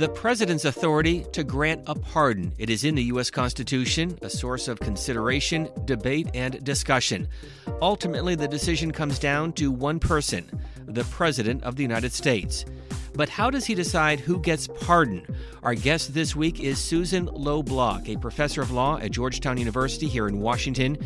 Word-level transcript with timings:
The 0.00 0.08
president's 0.08 0.64
authority 0.64 1.26
to 1.32 1.44
grant 1.44 1.82
a 1.86 1.94
pardon. 1.94 2.54
It 2.56 2.70
is 2.70 2.84
in 2.84 2.94
the 2.94 3.02
U.S. 3.12 3.30
Constitution, 3.30 4.18
a 4.22 4.30
source 4.30 4.66
of 4.66 4.80
consideration, 4.80 5.68
debate, 5.84 6.30
and 6.32 6.64
discussion. 6.64 7.28
Ultimately, 7.82 8.34
the 8.34 8.48
decision 8.48 8.92
comes 8.92 9.18
down 9.18 9.52
to 9.52 9.70
one 9.70 10.00
person, 10.00 10.50
the 10.86 11.04
President 11.04 11.62
of 11.64 11.76
the 11.76 11.82
United 11.82 12.14
States. 12.14 12.64
But 13.12 13.28
how 13.28 13.50
does 13.50 13.66
he 13.66 13.74
decide 13.74 14.20
who 14.20 14.38
gets 14.38 14.68
pardoned? 14.68 15.26
Our 15.62 15.74
guest 15.74 16.14
this 16.14 16.34
week 16.34 16.60
is 16.60 16.78
Susan 16.78 17.26
Low 17.26 17.62
Bloch, 17.62 18.08
a 18.08 18.16
professor 18.16 18.62
of 18.62 18.70
law 18.70 18.96
at 18.96 19.10
Georgetown 19.10 19.58
University 19.58 20.08
here 20.08 20.28
in 20.28 20.40
Washington. 20.40 20.96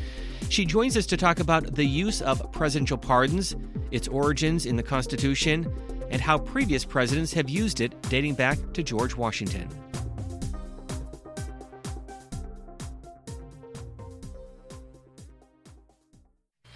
She 0.50 0.64
joins 0.64 0.96
us 0.96 1.06
to 1.06 1.16
talk 1.16 1.40
about 1.40 1.74
the 1.74 1.84
use 1.84 2.22
of 2.22 2.52
presidential 2.52 2.98
pardons, 2.98 3.56
its 3.90 4.06
origins 4.06 4.66
in 4.66 4.76
the 4.76 4.84
Constitution, 4.84 5.66
and 6.14 6.22
how 6.22 6.38
previous 6.38 6.84
presidents 6.84 7.32
have 7.32 7.50
used 7.50 7.80
it 7.80 7.92
dating 8.02 8.34
back 8.34 8.56
to 8.72 8.84
George 8.84 9.16
Washington. 9.16 9.68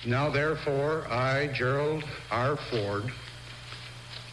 Now, 0.05 0.29
therefore, 0.29 1.07
I, 1.09 1.53
Gerald 1.55 2.03
R. 2.33 2.57
Ford, 2.69 3.05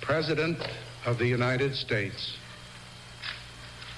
President 0.02 0.58
of 1.05 1.20
the 1.20 1.27
United 1.27 1.76
States, 1.76 2.38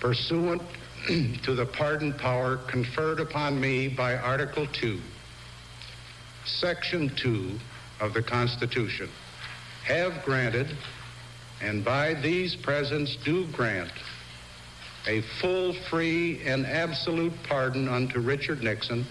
pursuant 0.01 0.61
to 1.07 1.55
the 1.55 1.65
pardon 1.65 2.11
power 2.11 2.57
conferred 2.57 3.21
upon 3.21 3.61
me 3.61 3.87
by 3.87 4.17
Article 4.17 4.67
2, 4.73 4.99
Section 6.43 7.09
2 7.15 7.57
of 8.01 8.13
the 8.13 8.21
Constitution, 8.21 9.07
have 9.85 10.21
granted, 10.25 10.67
and 11.61 11.83
by 11.83 12.13
these 12.13 12.55
presents 12.55 13.15
do 13.17 13.45
grant, 13.47 13.91
a 15.07 15.21
full, 15.39 15.73
free, 15.73 16.41
and 16.45 16.65
absolute 16.65 17.33
pardon 17.43 17.87
unto 17.87 18.19
Richard 18.19 18.61
Nixon 18.63 19.05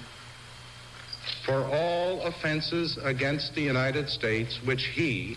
for 1.45 1.65
all 1.65 2.23
offenses 2.23 2.99
against 3.03 3.55
the 3.55 3.63
United 3.63 4.09
States 4.09 4.63
which 4.65 4.87
he, 4.87 5.37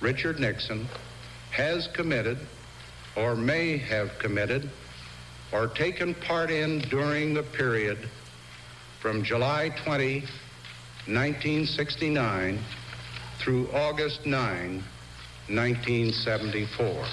Richard 0.00 0.38
Nixon, 0.38 0.88
has 1.50 1.86
committed 1.88 2.38
or 3.16 3.34
may 3.34 3.76
have 3.76 4.18
committed 4.18 4.68
or 5.52 5.68
taken 5.68 6.14
part 6.14 6.50
in 6.50 6.80
during 6.80 7.34
the 7.34 7.42
period 7.42 7.98
from 9.00 9.22
July 9.22 9.68
20, 9.84 10.20
1969 11.06 12.58
through 13.38 13.70
August 13.72 14.26
9, 14.26 14.82
1974. 15.48 17.04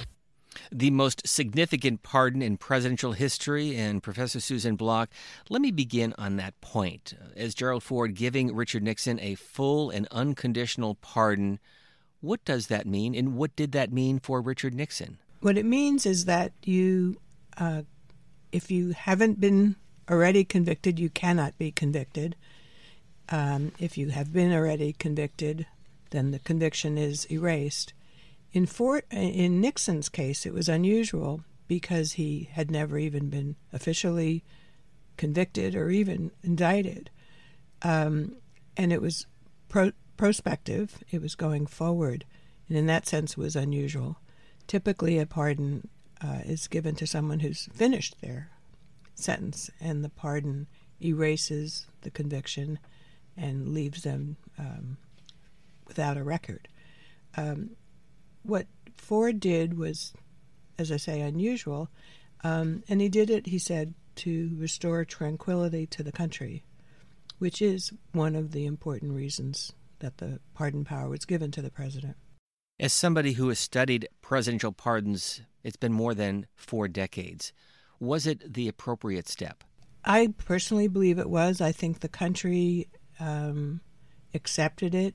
The 0.71 0.91
most 0.91 1.27
significant 1.27 2.01
pardon 2.01 2.41
in 2.41 2.57
presidential 2.57 3.11
history, 3.11 3.75
and 3.75 4.01
Professor 4.01 4.39
Susan 4.39 4.75
Bloch, 4.75 5.09
let 5.49 5.61
me 5.61 5.71
begin 5.71 6.13
on 6.17 6.37
that 6.37 6.59
point. 6.61 7.13
As 7.35 7.53
Gerald 7.53 7.83
Ford 7.83 8.15
giving 8.15 8.55
Richard 8.55 8.83
Nixon 8.83 9.19
a 9.19 9.35
full 9.35 9.89
and 9.89 10.07
unconditional 10.11 10.95
pardon, 10.95 11.59
what 12.21 12.43
does 12.45 12.67
that 12.67 12.85
mean, 12.85 13.15
and 13.15 13.35
what 13.35 13.55
did 13.55 13.71
that 13.73 13.91
mean 13.91 14.19
for 14.19 14.41
Richard 14.41 14.73
Nixon? 14.73 15.17
What 15.41 15.57
it 15.57 15.65
means 15.65 16.05
is 16.05 16.25
that 16.25 16.53
you, 16.63 17.17
uh, 17.57 17.81
if 18.51 18.71
you 18.71 18.91
haven't 18.91 19.41
been 19.41 19.75
already 20.09 20.43
convicted, 20.43 20.99
you 20.99 21.09
cannot 21.09 21.57
be 21.57 21.71
convicted. 21.71 22.35
Um, 23.29 23.71
if 23.79 23.97
you 23.97 24.09
have 24.09 24.31
been 24.31 24.53
already 24.53 24.93
convicted, 24.93 25.65
then 26.11 26.31
the 26.31 26.39
conviction 26.39 26.97
is 26.97 27.25
erased. 27.31 27.93
In, 28.53 28.67
in 29.11 29.61
Nixon's 29.61 30.09
case, 30.09 30.45
it 30.45 30.53
was 30.53 30.67
unusual 30.67 31.43
because 31.67 32.13
he 32.13 32.49
had 32.51 32.69
never 32.69 32.97
even 32.97 33.29
been 33.29 33.55
officially 33.71 34.43
convicted 35.15 35.75
or 35.75 35.89
even 35.89 36.31
indicted. 36.43 37.09
Um, 37.81 38.35
and 38.75 38.91
it 38.91 39.01
was 39.01 39.25
pro- 39.69 39.93
prospective, 40.17 41.03
it 41.11 41.21
was 41.21 41.35
going 41.35 41.65
forward, 41.65 42.25
and 42.67 42.77
in 42.77 42.87
that 42.87 43.07
sense 43.07 43.31
it 43.31 43.37
was 43.37 43.55
unusual. 43.55 44.17
Typically, 44.67 45.17
a 45.17 45.25
pardon 45.25 45.87
uh, 46.21 46.39
is 46.45 46.67
given 46.67 46.95
to 46.95 47.07
someone 47.07 47.39
who's 47.39 47.69
finished 47.73 48.19
their 48.21 48.49
sentence, 49.15 49.69
and 49.79 50.03
the 50.03 50.09
pardon 50.09 50.67
erases 51.01 51.87
the 52.01 52.11
conviction 52.11 52.79
and 53.37 53.73
leaves 53.73 54.03
them 54.03 54.37
um, 54.59 54.97
without 55.87 56.17
a 56.17 56.23
record. 56.23 56.67
Um, 57.35 57.71
what 58.43 58.67
Ford 58.95 59.39
did 59.39 59.77
was, 59.77 60.13
as 60.77 60.91
I 60.91 60.97
say, 60.97 61.21
unusual, 61.21 61.89
um, 62.43 62.83
and 62.89 63.01
he 63.01 63.09
did 63.09 63.29
it, 63.29 63.47
he 63.47 63.59
said, 63.59 63.93
to 64.15 64.51
restore 64.57 65.05
tranquility 65.05 65.85
to 65.87 66.03
the 66.03 66.11
country, 66.11 66.63
which 67.39 67.61
is 67.61 67.91
one 68.11 68.35
of 68.35 68.51
the 68.51 68.65
important 68.65 69.13
reasons 69.13 69.71
that 69.99 70.17
the 70.17 70.39
pardon 70.53 70.83
power 70.83 71.09
was 71.09 71.25
given 71.25 71.51
to 71.51 71.61
the 71.61 71.71
president. 71.71 72.17
As 72.79 72.93
somebody 72.93 73.33
who 73.33 73.49
has 73.49 73.59
studied 73.59 74.09
presidential 74.21 74.71
pardons, 74.71 75.41
it's 75.63 75.77
been 75.77 75.93
more 75.93 76.15
than 76.15 76.47
four 76.55 76.87
decades. 76.87 77.53
Was 77.99 78.25
it 78.25 78.53
the 78.53 78.67
appropriate 78.67 79.29
step? 79.29 79.63
I 80.03 80.33
personally 80.37 80.87
believe 80.87 81.19
it 81.19 81.29
was. 81.29 81.61
I 81.61 81.71
think 81.71 81.99
the 81.99 82.09
country 82.09 82.89
um, 83.19 83.81
accepted 84.33 84.95
it. 84.95 85.13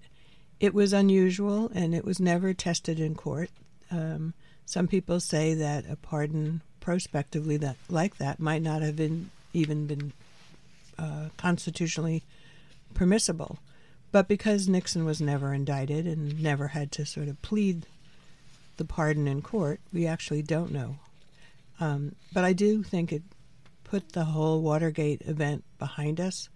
It 0.59 0.75
was 0.75 0.93
unusual 0.93 1.71
and 1.75 1.95
it 1.95 2.05
was 2.05 2.21
never 2.21 2.55
tested 2.55 2.99
in 2.99 3.15
court. 3.15 3.51
Um, 3.91 4.35
some 4.65 4.89
people 4.89 5.21
say 5.21 5.55
that 5.55 5.85
a 5.89 5.97
pardon 5.97 6.63
prospectively 6.81 7.57
that 7.59 7.77
like 7.89 8.17
that 8.19 8.41
might 8.41 8.63
not 8.63 8.83
have 8.83 8.97
been 8.97 9.31
even 9.53 9.87
been 9.87 10.13
uh, 10.99 11.29
constitutionally 11.37 12.23
permissible. 12.95 13.59
But 14.13 14.29
because 14.29 14.69
Nixon 14.69 15.05
was 15.05 15.21
never 15.21 15.53
indicted 15.53 16.07
and 16.07 16.43
never 16.43 16.69
had 16.69 16.91
to 16.93 17.05
sort 17.05 17.29
of 17.29 17.41
plead 17.43 17.87
the 18.77 18.85
pardon 18.85 19.27
in 19.29 19.43
court, 19.43 19.81
we 19.93 20.07
actually 20.07 20.43
don't 20.43 20.73
know. 20.73 20.97
Um, 21.81 22.15
but 22.33 22.45
I 22.45 22.53
do 22.53 22.83
think 22.83 23.13
it 23.13 23.23
put 23.85 24.13
the 24.13 24.25
whole 24.25 24.63
Watergate 24.63 25.23
event 25.23 25.65
behind 25.79 26.21
us. 26.21 26.49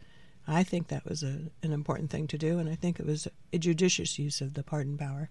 I 0.51 0.63
think 0.63 0.89
that 0.89 1.05
was 1.05 1.23
a, 1.23 1.51
an 1.63 1.73
important 1.73 2.11
thing 2.11 2.27
to 2.29 2.39
do, 2.39 2.59
and 2.59 2.69
I 2.69 2.75
think 2.75 2.99
it 2.99 3.07
was 3.07 3.29
a 3.53 3.59
judicious 3.59 4.19
use 4.19 4.41
of 4.41 4.55
the 4.55 4.63
pardon 4.63 4.99
power. 4.99 5.31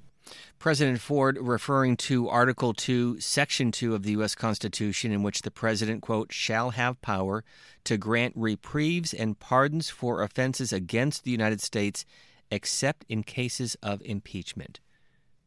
President 0.60 1.00
Ford 1.00 1.38
referring 1.42 1.98
to 1.98 2.30
Article 2.30 2.74
2, 2.74 3.20
Section 3.20 3.72
2 3.72 3.96
of 3.96 4.04
the 4.04 4.12
U.S. 4.12 4.36
Constitution, 4.36 5.12
in 5.12 5.24
which 5.24 5.42
the 5.42 5.52
President, 5.52 6.02
quote, 6.02 6.32
shall 6.32 6.72
have 6.72 7.02
power 7.02 7.44
to 7.86 7.98
grant 7.98 8.34
reprieves 8.36 9.14
and 9.14 9.40
pardons 9.40 9.90
for 9.90 10.22
offenses 10.22 10.72
against 10.72 11.24
the 11.24 11.32
United 11.32 11.62
States, 11.62 12.06
except 12.52 13.06
in 13.10 13.24
cases 13.24 13.76
of 13.82 14.02
impeachment. 14.04 14.80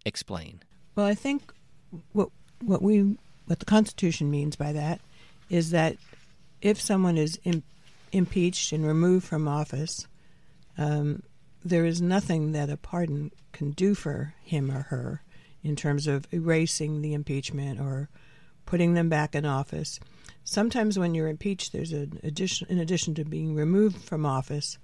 Explain. 0.04 0.62
Well, 0.94 1.06
I 1.06 1.14
think 1.14 1.52
what 2.12 2.30
what 2.60 2.82
we 2.82 3.16
what 3.46 3.58
the 3.58 3.64
Constitution 3.64 4.30
means 4.30 4.56
by 4.56 4.72
that 4.72 5.00
is 5.48 5.70
that 5.70 5.96
if 6.60 6.80
someone 6.80 7.18
is 7.18 7.38
Im- 7.44 7.62
impeached 8.12 8.72
and 8.72 8.86
removed 8.86 9.26
from 9.26 9.48
office, 9.48 10.06
um, 10.78 11.22
there 11.64 11.84
is 11.84 12.00
nothing 12.00 12.52
that 12.52 12.70
a 12.70 12.76
pardon 12.76 13.30
can 13.52 13.70
do 13.72 13.94
for 13.94 14.34
him 14.42 14.70
or 14.70 14.82
her 14.82 15.22
in 15.62 15.76
terms 15.76 16.06
of 16.06 16.26
erasing 16.32 17.02
the 17.02 17.14
impeachment 17.14 17.80
or 17.80 18.08
putting 18.66 18.94
them 18.94 19.08
back 19.08 19.34
in 19.34 19.44
office. 19.44 20.00
Sometimes 20.44 20.98
when 20.98 21.14
you're 21.14 21.28
impeached, 21.28 21.72
there's 21.72 21.92
an 21.92 22.20
addition, 22.22 22.66
in 22.68 22.78
addition 22.78 23.14
to 23.14 23.24
being 23.24 23.54
removed 23.54 24.02
from 24.02 24.26
office, 24.26 24.78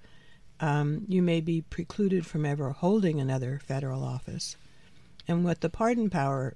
um, 0.60 1.04
you 1.08 1.22
may 1.22 1.40
be 1.40 1.62
precluded 1.62 2.26
from 2.26 2.44
ever 2.44 2.70
holding 2.70 3.20
another 3.20 3.60
federal 3.64 4.04
office. 4.04 4.56
And 5.26 5.44
what 5.44 5.60
the 5.60 5.70
pardon 5.70 6.10
power 6.10 6.54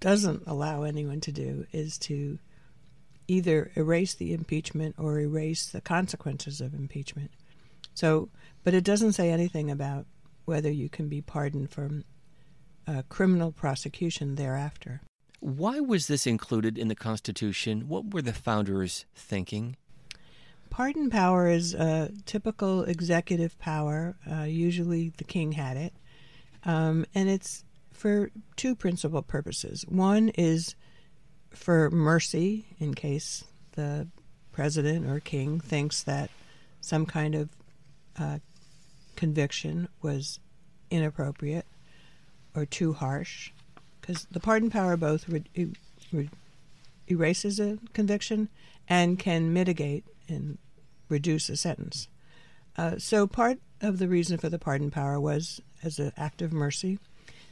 doesn't 0.00 0.44
allow 0.46 0.82
anyone 0.82 1.20
to 1.20 1.32
do 1.32 1.66
is 1.72 1.98
to 1.98 2.38
either 3.30 3.70
erase 3.76 4.14
the 4.14 4.32
impeachment 4.34 4.96
or 4.98 5.20
erase 5.20 5.66
the 5.66 5.80
consequences 5.80 6.60
of 6.60 6.74
impeachment. 6.74 7.30
So, 7.94 8.28
but 8.64 8.74
it 8.74 8.82
doesn't 8.82 9.12
say 9.12 9.30
anything 9.30 9.70
about 9.70 10.06
whether 10.46 10.70
you 10.70 10.88
can 10.88 11.08
be 11.08 11.20
pardoned 11.22 11.70
from 11.70 12.04
a 12.88 13.04
criminal 13.04 13.52
prosecution 13.52 14.34
thereafter. 14.34 15.00
Why 15.38 15.78
was 15.78 16.08
this 16.08 16.26
included 16.26 16.76
in 16.76 16.88
the 16.88 16.96
Constitution? 16.96 17.88
What 17.88 18.12
were 18.12 18.20
the 18.20 18.32
founders 18.32 19.06
thinking? 19.14 19.76
Pardon 20.68 21.08
power 21.08 21.48
is 21.48 21.72
a 21.72 22.10
typical 22.26 22.82
executive 22.82 23.58
power. 23.58 24.16
Uh, 24.30 24.42
usually 24.42 25.12
the 25.16 25.24
king 25.24 25.52
had 25.52 25.76
it. 25.76 25.92
Um, 26.64 27.06
and 27.14 27.28
it's 27.28 27.64
for 27.92 28.30
two 28.56 28.74
principal 28.74 29.22
purposes. 29.22 29.84
One 29.88 30.30
is 30.30 30.74
for 31.50 31.90
mercy 31.90 32.66
in 32.78 32.94
case 32.94 33.44
the 33.72 34.06
president 34.52 35.06
or 35.06 35.20
king 35.20 35.60
thinks 35.60 36.02
that 36.02 36.30
some 36.80 37.06
kind 37.06 37.34
of 37.34 37.48
uh, 38.18 38.38
conviction 39.16 39.88
was 40.02 40.40
inappropriate 40.90 41.66
or 42.54 42.66
too 42.66 42.92
harsh, 42.92 43.52
because 44.00 44.26
the 44.30 44.40
pardon 44.40 44.70
power 44.70 44.96
both 44.96 45.28
re- 45.28 45.44
re- 46.12 46.30
erases 47.06 47.60
a 47.60 47.78
conviction 47.92 48.48
and 48.88 49.18
can 49.18 49.52
mitigate 49.52 50.04
and 50.28 50.58
reduce 51.08 51.48
a 51.48 51.56
sentence. 51.56 52.08
Uh, 52.76 52.98
so 52.98 53.26
part 53.26 53.58
of 53.80 53.98
the 53.98 54.08
reason 54.08 54.38
for 54.38 54.48
the 54.48 54.58
pardon 54.58 54.90
power 54.90 55.20
was 55.20 55.60
as 55.82 55.98
an 55.98 56.12
act 56.16 56.42
of 56.42 56.52
mercy. 56.52 56.98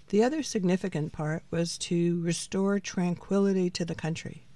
The 0.09 0.25
other 0.25 0.43
significant 0.43 1.13
part 1.13 1.43
was 1.51 1.77
to 1.79 2.21
restore 2.23 2.79
tranquility 2.79 3.69
to 3.71 3.85
the 3.85 3.95
country. 3.95 4.47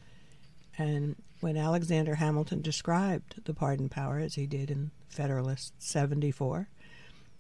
And 0.79 1.17
when 1.41 1.59
Alexander 1.59 2.15
Hamilton 2.15 2.63
described 2.63 3.45
the 3.45 3.53
pardon 3.53 3.89
power, 3.89 4.19
as 4.19 4.37
he 4.37 4.47
did 4.47 4.71
in 4.71 4.93
Federalist 5.09 5.75
74, 5.79 6.69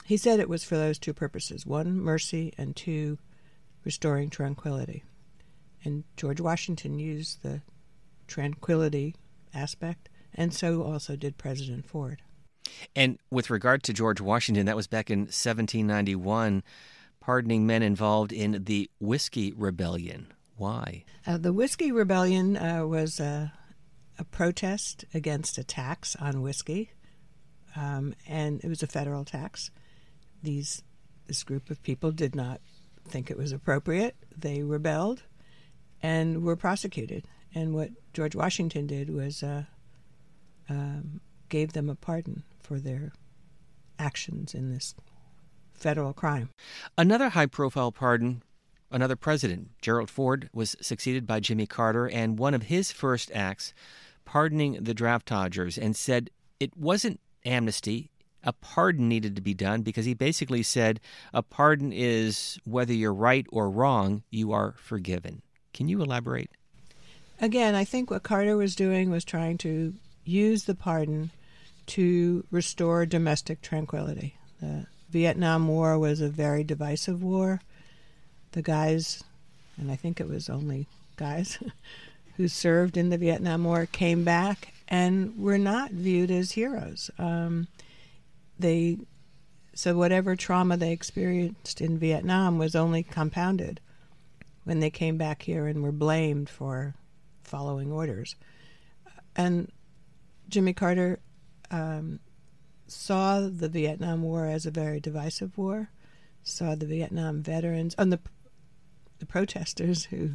he 0.04 0.16
said 0.16 0.40
it 0.40 0.48
was 0.48 0.64
for 0.64 0.76
those 0.76 0.98
two 0.98 1.14
purposes 1.14 1.64
one, 1.64 1.98
mercy, 1.98 2.52
and 2.58 2.76
two, 2.76 3.18
restoring 3.84 4.28
tranquility. 4.28 5.04
And 5.84 6.04
George 6.16 6.40
Washington 6.40 6.98
used 6.98 7.42
the 7.42 7.62
tranquility 8.26 9.14
aspect, 9.54 10.08
and 10.34 10.52
so 10.52 10.82
also 10.82 11.16
did 11.16 11.38
President 11.38 11.86
Ford. 11.86 12.20
And 12.94 13.18
with 13.30 13.50
regard 13.50 13.82
to 13.84 13.92
George 13.92 14.20
Washington, 14.20 14.66
that 14.66 14.76
was 14.76 14.86
back 14.86 15.10
in 15.10 15.20
1791, 15.20 16.62
pardoning 17.22 17.66
men 17.66 17.82
involved 17.82 18.32
in 18.32 18.64
the 18.64 18.90
Whiskey 19.00 19.52
Rebellion. 19.52 20.32
Why? 20.56 21.04
Uh, 21.26 21.38
the 21.38 21.52
Whiskey 21.52 21.92
Rebellion 21.92 22.56
uh, 22.56 22.84
was 22.84 23.20
a, 23.20 23.52
a, 24.18 24.24
protest 24.24 25.04
against 25.14 25.56
a 25.56 25.64
tax 25.64 26.16
on 26.16 26.42
whiskey, 26.42 26.90
um, 27.76 28.14
and 28.28 28.60
it 28.62 28.68
was 28.68 28.82
a 28.82 28.88
federal 28.88 29.24
tax. 29.24 29.70
These 30.42 30.82
this 31.26 31.44
group 31.44 31.70
of 31.70 31.82
people 31.82 32.10
did 32.10 32.34
not 32.34 32.60
think 33.08 33.30
it 33.30 33.38
was 33.38 33.52
appropriate. 33.52 34.16
They 34.36 34.62
rebelled 34.62 35.22
and 36.02 36.42
were 36.42 36.56
prosecuted. 36.56 37.24
And 37.54 37.74
what 37.74 37.90
George 38.12 38.34
Washington 38.34 38.86
did 38.86 39.10
was 39.10 39.42
uh, 39.42 39.64
um, 40.68 41.20
gave 41.48 41.72
them 41.72 41.88
a 41.88 41.94
pardon 41.94 42.42
for 42.60 42.80
their 42.80 43.12
actions 43.98 44.54
in 44.54 44.72
this 44.72 44.94
federal 45.74 46.12
crime. 46.12 46.50
Another 46.96 47.30
high 47.30 47.46
profile 47.46 47.92
pardon, 47.92 48.42
another 48.90 49.16
president, 49.16 49.70
Gerald 49.80 50.10
Ford, 50.10 50.48
was 50.52 50.76
succeeded 50.80 51.26
by 51.26 51.40
Jimmy 51.40 51.66
Carter, 51.66 52.08
and 52.08 52.38
one 52.38 52.54
of 52.54 52.64
his 52.64 52.92
first 52.92 53.30
acts, 53.34 53.74
pardoning 54.24 54.82
the 54.82 54.94
draft 54.94 55.26
dodgers, 55.26 55.76
and 55.76 55.96
said 55.96 56.30
it 56.60 56.76
wasn't 56.76 57.20
amnesty. 57.44 58.10
A 58.44 58.52
pardon 58.52 59.08
needed 59.08 59.36
to 59.36 59.42
be 59.42 59.54
done 59.54 59.82
because 59.82 60.04
he 60.04 60.14
basically 60.14 60.64
said 60.64 60.98
a 61.32 61.42
pardon 61.42 61.92
is 61.92 62.58
whether 62.64 62.92
you're 62.92 63.14
right 63.14 63.46
or 63.52 63.70
wrong, 63.70 64.24
you 64.30 64.50
are 64.50 64.74
forgiven. 64.78 65.42
Can 65.72 65.88
you 65.88 66.02
elaborate? 66.02 66.50
Again, 67.40 67.74
I 67.74 67.84
think 67.84 68.10
what 68.10 68.22
Carter 68.22 68.56
was 68.56 68.76
doing 68.76 69.10
was 69.10 69.24
trying 69.24 69.58
to 69.58 69.94
use 70.24 70.64
the 70.64 70.74
pardon 70.74 71.30
to 71.86 72.44
restore 72.50 73.06
domestic 73.06 73.62
tranquility. 73.62 74.36
The 74.60 74.86
Vietnam 75.12 75.68
War 75.68 75.98
was 75.98 76.20
a 76.22 76.28
very 76.28 76.64
divisive 76.64 77.22
war. 77.22 77.60
The 78.52 78.62
guys, 78.62 79.22
and 79.76 79.90
I 79.90 79.96
think 79.96 80.20
it 80.20 80.28
was 80.28 80.48
only 80.48 80.86
guys 81.16 81.58
who 82.36 82.48
served 82.48 82.96
in 82.96 83.10
the 83.10 83.18
Vietnam 83.18 83.64
War, 83.64 83.86
came 83.86 84.24
back 84.24 84.72
and 84.88 85.38
were 85.38 85.58
not 85.58 85.90
viewed 85.90 86.30
as 86.30 86.52
heroes. 86.52 87.10
Um, 87.18 87.68
they 88.58 88.98
so 89.74 89.96
whatever 89.96 90.36
trauma 90.36 90.76
they 90.76 90.92
experienced 90.92 91.80
in 91.80 91.98
Vietnam 91.98 92.58
was 92.58 92.74
only 92.74 93.02
compounded 93.02 93.80
when 94.64 94.80
they 94.80 94.90
came 94.90 95.16
back 95.16 95.42
here 95.42 95.66
and 95.66 95.82
were 95.82 95.92
blamed 95.92 96.48
for 96.48 96.94
following 97.42 97.90
orders. 97.90 98.34
And 99.34 99.72
Jimmy 100.48 100.74
Carter 100.74 101.20
um, 101.70 102.20
saw 102.92 103.40
the 103.40 103.68
Vietnam 103.68 104.22
War 104.22 104.46
as 104.46 104.66
a 104.66 104.70
very 104.70 105.00
divisive 105.00 105.56
war, 105.56 105.90
saw 106.42 106.74
the 106.74 106.86
Vietnam 106.86 107.42
veterans 107.42 107.94
and 107.98 108.12
the 108.12 108.20
the 109.18 109.26
protesters 109.26 110.06
who 110.06 110.32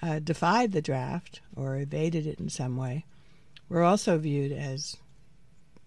uh, 0.00 0.18
defied 0.20 0.72
the 0.72 0.80
draft 0.80 1.42
or 1.54 1.76
evaded 1.76 2.26
it 2.26 2.40
in 2.40 2.48
some 2.48 2.76
way 2.76 3.04
were 3.68 3.82
also 3.82 4.16
viewed 4.16 4.52
as 4.52 4.96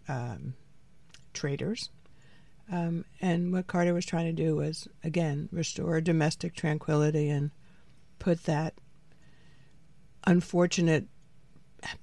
um, 0.07 0.53
traitors. 1.33 1.89
Um, 2.71 3.05
and 3.19 3.51
what 3.51 3.65
Carter 3.65 3.95
was 3.95 4.05
trying 4.05 4.27
to 4.27 4.43
do 4.43 4.55
was, 4.55 4.87
again, 5.03 5.49
restore 5.51 6.01
domestic 6.01 6.55
tranquility 6.55 7.29
and 7.29 7.49
put 8.19 8.43
that 8.43 8.75
unfortunate 10.27 11.07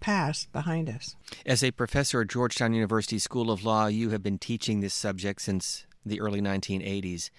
past 0.00 0.52
behind 0.52 0.88
us. 0.88 1.16
As 1.44 1.62
a 1.62 1.70
professor 1.70 2.20
at 2.20 2.28
Georgetown 2.28 2.74
University 2.74 3.18
School 3.18 3.50
of 3.50 3.64
Law, 3.64 3.86
you 3.86 4.10
have 4.10 4.22
been 4.22 4.38
teaching 4.38 4.80
this 4.80 4.94
subject 4.94 5.42
since 5.42 5.86
the 6.04 6.20
early 6.20 6.40
1980s. 6.40 7.30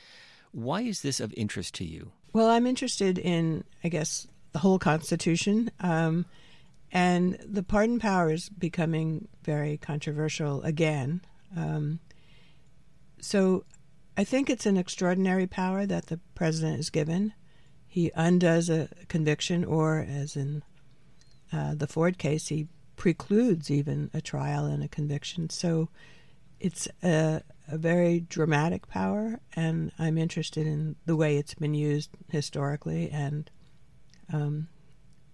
Why 0.52 0.82
is 0.82 1.02
this 1.02 1.20
of 1.20 1.34
interest 1.38 1.76
to 1.76 1.86
you? 1.86 2.12
Well, 2.34 2.50
I'm 2.50 2.68
interested 2.68 3.18
in, 3.18 3.64
I 3.84 3.90
guess, 3.90 4.28
the 4.52 4.60
whole 4.60 4.80
Constitution. 4.80 5.72
Um, 5.80 6.26
and 6.92 7.38
the 7.46 7.64
pardon 7.64 8.00
power 8.00 8.32
is 8.32 8.50
becoming 8.50 9.28
very 9.44 9.78
controversial 9.78 10.62
again. 10.64 11.22
Um, 11.56 12.00
so 13.20 13.66
I 14.16 14.24
think 14.24 14.50
it's 14.50 14.66
an 14.66 14.78
extraordinary 14.78 15.48
power 15.48 15.86
that 15.86 16.08
the 16.08 16.20
president 16.34 16.80
is 16.80 16.90
given. 16.90 17.34
He 17.88 18.12
undoes 18.16 18.70
a 18.70 18.90
conviction, 19.08 19.64
or 19.66 20.00
as 20.00 20.36
in 20.36 20.64
uh, 21.52 21.76
the 21.76 21.88
Ford 21.88 22.18
case, 22.18 22.48
he 22.48 22.68
precludes 22.96 23.70
even 23.72 24.10
a 24.14 24.22
trial 24.22 24.66
and 24.66 24.84
a 24.84 24.88
conviction. 24.88 25.50
So 25.50 25.90
it's 26.60 26.88
a, 27.04 27.42
a, 27.68 27.78
very 27.78 28.22
dramatic 28.22 28.88
power, 28.88 29.40
and 29.56 29.92
I'm 30.00 30.18
interested 30.18 30.66
in 30.66 30.96
the 31.06 31.16
way 31.16 31.38
it's 31.38 31.54
been 31.54 31.76
used 31.76 32.10
historically 32.30 33.10
and 33.12 33.50
um, 34.34 34.68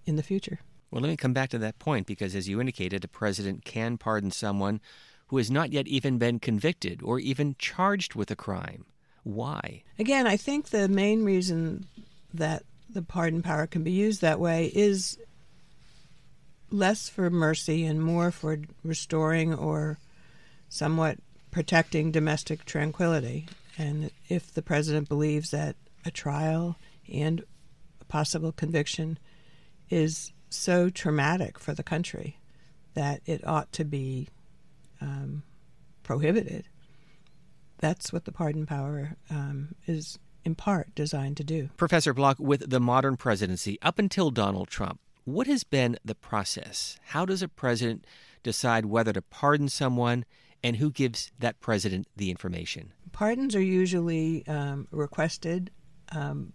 in 0.05 0.17
the 0.17 0.23
future. 0.23 0.59
Well, 0.91 1.01
let 1.01 1.09
me 1.09 1.17
come 1.17 1.33
back 1.33 1.49
to 1.49 1.57
that 1.59 1.79
point 1.79 2.05
because, 2.05 2.35
as 2.35 2.47
you 2.47 2.59
indicated, 2.59 3.03
a 3.03 3.07
president 3.07 3.65
can 3.65 3.97
pardon 3.97 4.29
someone 4.29 4.79
who 5.27 5.37
has 5.37 5.49
not 5.49 5.71
yet 5.71 5.87
even 5.87 6.19
been 6.19 6.39
convicted 6.39 7.01
or 7.01 7.17
even 7.19 7.55
charged 7.57 8.13
with 8.13 8.29
a 8.29 8.35
crime. 8.35 8.85
Why? 9.23 9.83
Again, 9.97 10.27
I 10.27 10.37
think 10.37 10.69
the 10.69 10.87
main 10.87 11.23
reason 11.23 11.87
that 12.33 12.63
the 12.89 13.01
pardon 13.01 13.41
power 13.41 13.65
can 13.65 13.83
be 13.83 13.91
used 13.91 14.21
that 14.21 14.39
way 14.39 14.71
is 14.75 15.17
less 16.73 17.07
for 17.07 17.29
mercy 17.29 17.85
and 17.85 18.01
more 18.01 18.31
for 18.31 18.57
restoring 18.83 19.53
or 19.53 19.99
somewhat 20.67 21.19
protecting 21.51 22.11
domestic 22.11 22.65
tranquility. 22.65 23.47
And 23.77 24.09
if 24.27 24.51
the 24.51 24.63
president 24.63 25.07
believes 25.07 25.51
that 25.51 25.75
a 26.03 26.11
trial 26.11 26.77
and 27.11 27.43
a 28.01 28.05
possible 28.05 28.51
conviction 28.51 29.19
is 29.89 30.33
so 30.49 30.89
traumatic 30.89 31.59
for 31.59 31.73
the 31.73 31.83
country 31.83 32.39
that 32.95 33.21
it 33.25 33.45
ought 33.45 33.71
to 33.73 33.85
be 33.85 34.27
um, 34.99 35.43
prohibited, 36.01 36.65
that's 37.77 38.11
what 38.11 38.25
the 38.25 38.31
pardon 38.31 38.65
power 38.65 39.15
um, 39.29 39.75
is 39.85 40.17
in 40.43 40.55
part 40.55 40.93
designed 40.95 41.37
to 41.37 41.43
do. 41.43 41.69
Professor 41.77 42.13
Bloch, 42.13 42.39
with 42.39 42.69
the 42.69 42.79
modern 42.79 43.15
presidency, 43.15 43.77
up 43.81 43.99
until 43.99 44.29
Donald 44.29 44.69
Trump, 44.69 44.99
what 45.25 45.47
has 45.47 45.63
been 45.63 45.97
the 46.03 46.15
process? 46.15 46.97
How 47.07 47.25
does 47.25 47.41
a 47.41 47.47
president 47.47 48.05
decide 48.43 48.85
whether 48.85 49.13
to 49.13 49.21
pardon 49.21 49.69
someone 49.69 50.25
and 50.63 50.77
who 50.77 50.91
gives 50.91 51.31
that 51.39 51.59
president 51.59 52.07
the 52.15 52.29
information? 52.29 52.93
Pardons 53.11 53.55
are 53.55 53.61
usually 53.61 54.45
um, 54.47 54.87
requested 54.91 55.71
um, 56.11 56.53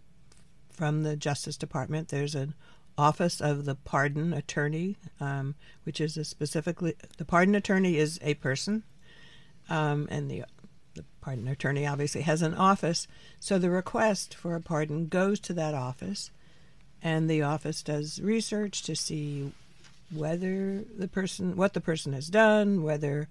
from 0.71 1.03
the 1.03 1.17
Justice 1.17 1.57
Department. 1.57 2.09
There's 2.09 2.35
an 2.35 2.55
office 2.97 3.41
of 3.41 3.65
the 3.65 3.75
pardon 3.75 4.33
attorney, 4.33 4.97
um, 5.21 5.55
which 5.85 6.01
is 6.01 6.19
specifically 6.27 6.95
the 7.17 7.25
pardon 7.25 7.55
attorney 7.55 7.97
is 7.97 8.19
a 8.23 8.35
person, 8.35 8.83
um, 9.69 10.09
and 10.11 10.31
the 10.31 10.45
the 10.95 11.05
pardon 11.21 11.47
attorney 11.47 11.87
obviously 11.87 12.23
has 12.23 12.43
an 12.43 12.55
office. 12.55 13.07
So 13.39 13.59
the 13.59 13.71
request 13.71 14.35
for 14.35 14.57
a 14.57 14.61
pardon 14.61 15.07
goes 15.07 15.39
to 15.41 15.53
that 15.55 15.75
office, 15.75 16.33
and 17.02 17.28
the 17.28 17.43
office 17.43 17.83
does 17.83 18.21
research 18.21 18.83
to 18.83 18.97
see 18.97 19.52
whether 20.12 20.83
the 20.97 21.09
person, 21.09 21.57
what 21.57 21.75
the 21.75 21.81
person 21.81 22.12
has 22.12 22.28
done, 22.28 22.83
whether 22.83 23.28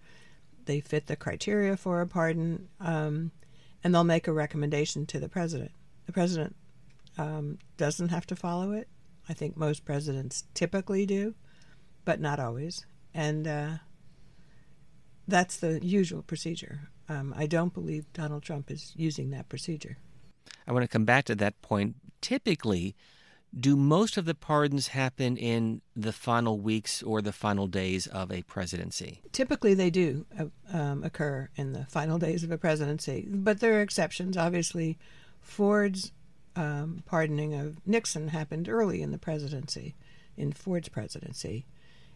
they 0.66 0.80
fit 0.80 1.08
the 1.08 1.16
criteria 1.16 1.76
for 1.76 2.02
a 2.02 2.08
pardon, 2.08 2.70
um, 2.80 3.32
and 3.84 3.94
they'll 3.94 4.04
make 4.04 4.28
a 4.28 4.34
recommendation 4.34 5.06
to 5.08 5.20
the 5.20 5.30
president. 5.30 5.72
The 6.06 6.12
president 6.12 6.56
um, 7.18 7.58
doesn't 7.78 8.10
have 8.10 8.28
to 8.28 8.36
follow 8.36 8.72
it. 8.72 8.88
I 9.30 9.34
think 9.34 9.58
most 9.58 9.86
presidents 9.86 10.44
typically 10.54 11.06
do, 11.06 11.36
but 12.06 12.20
not 12.20 12.40
always. 12.40 12.86
And 13.14 13.48
uh, 13.48 13.70
that's 15.28 15.58
the 15.58 15.84
usual 15.84 16.22
procedure. 16.22 16.90
Um, 17.10 17.34
I 17.38 17.48
don't 17.48 17.74
believe 17.74 18.12
Donald 18.14 18.44
Trump 18.44 18.70
is 18.70 18.94
using 18.96 19.32
that 19.32 19.50
procedure. 19.50 19.98
I 20.68 20.72
want 20.72 20.84
to 20.84 20.88
come 20.88 21.06
back 21.06 21.26
to 21.26 21.36
that 21.36 21.62
point. 21.62 21.96
Typically, 22.22 22.96
Do 23.58 23.76
most 23.76 24.18
of 24.18 24.26
the 24.26 24.36
pardons 24.36 24.90
happen 24.90 25.38
in 25.38 25.82
the 25.96 26.14
final 26.14 26.60
weeks 26.60 27.02
or 27.02 27.22
the 27.22 27.32
final 27.32 27.68
days 27.68 28.06
of 28.06 28.32
a 28.32 28.44
presidency? 28.44 29.22
Typically, 29.32 29.74
they 29.74 29.90
do 29.90 30.26
uh, 30.38 30.46
um, 30.76 31.04
occur 31.04 31.50
in 31.56 31.74
the 31.74 31.86
final 31.86 32.20
days 32.20 32.44
of 32.44 32.52
a 32.52 32.58
presidency, 32.58 33.26
but 33.30 33.60
there 33.60 33.80
are 33.80 33.82
exceptions. 33.82 34.38
Obviously, 34.38 34.98
Ford's 35.42 36.12
um, 36.56 37.04
pardoning 37.06 37.54
of 37.54 37.78
Nixon 37.88 38.30
happened 38.30 38.68
early 38.68 39.02
in 39.02 39.12
the 39.12 39.18
presidency, 39.18 39.96
in 40.36 40.52
Ford's 40.52 40.90
presidency. 40.90 41.66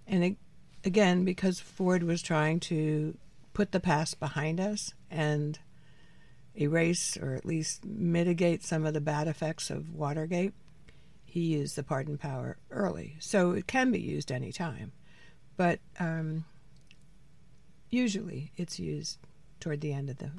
And 0.06 0.24
it, 0.24 0.36
again, 0.84 1.24
because 1.24 1.60
Ford 1.60 2.04
was 2.04 2.22
trying 2.22 2.60
to 2.62 3.18
put 3.54 3.72
the 3.72 3.80
past 3.80 4.20
behind 4.20 4.60
us 4.60 4.94
and 5.10 5.60
erase 6.60 7.18
or 7.18 7.34
at 7.34 7.46
least 7.46 7.86
mitigate 7.86 8.64
some 8.64 8.86
of 8.86 8.94
the 8.94 9.02
bad 9.02 9.28
effects 9.28 9.70
of 9.70 9.94
Watergate, 9.94 10.54
he 11.32 11.40
used 11.40 11.78
the 11.78 11.84
pardon 11.84 12.18
power 12.18 12.58
early. 12.72 13.16
So 13.20 13.52
it 13.52 13.66
can 13.66 13.90
be 13.90 14.02
used 14.02 14.34
any 14.34 14.52
time, 14.52 14.92
but 15.56 15.80
um, 15.98 16.44
usually 17.90 18.52
it's 18.58 18.82
used 18.82 19.18
toward 19.62 19.80
the 19.80 19.94
end 19.94 20.10
of 20.10 20.18
the 20.18 20.30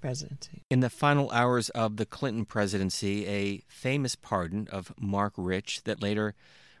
presidency. 0.00 0.64
In 0.68 0.80
the 0.80 0.90
final 0.90 1.30
hours 1.30 1.68
of 1.68 1.98
the 1.98 2.06
Clinton 2.06 2.44
presidency, 2.44 3.28
a 3.28 3.62
famous 3.68 4.16
pardon 4.16 4.66
of 4.72 4.92
Marc 4.98 5.34
Rich 5.36 5.84
that 5.84 6.02
later 6.02 6.34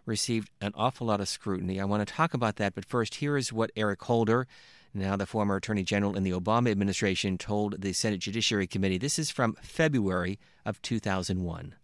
received 0.04 0.50
an 0.60 0.72
awful 0.74 1.06
lot 1.06 1.20
of 1.20 1.28
scrutiny. 1.28 1.80
I 1.80 1.84
want 1.84 2.04
to 2.04 2.12
talk 2.12 2.34
about 2.34 2.56
that, 2.56 2.74
but 2.74 2.84
first, 2.84 3.16
here 3.16 3.36
is 3.36 3.52
what 3.52 3.70
Eric 3.76 4.02
Holder, 4.02 4.48
now 4.92 5.14
the 5.14 5.26
former 5.26 5.54
Attorney 5.54 5.84
General 5.84 6.16
in 6.16 6.24
the 6.24 6.32
Obama 6.32 6.72
administration, 6.72 7.38
told 7.38 7.82
the 7.82 7.92
Senate 7.92 8.18
Judiciary 8.18 8.66
Committee. 8.66 8.98
This 8.98 9.16
is 9.16 9.30
from 9.30 9.54
February 9.62 10.40
of 10.66 10.82
2001 10.82 11.76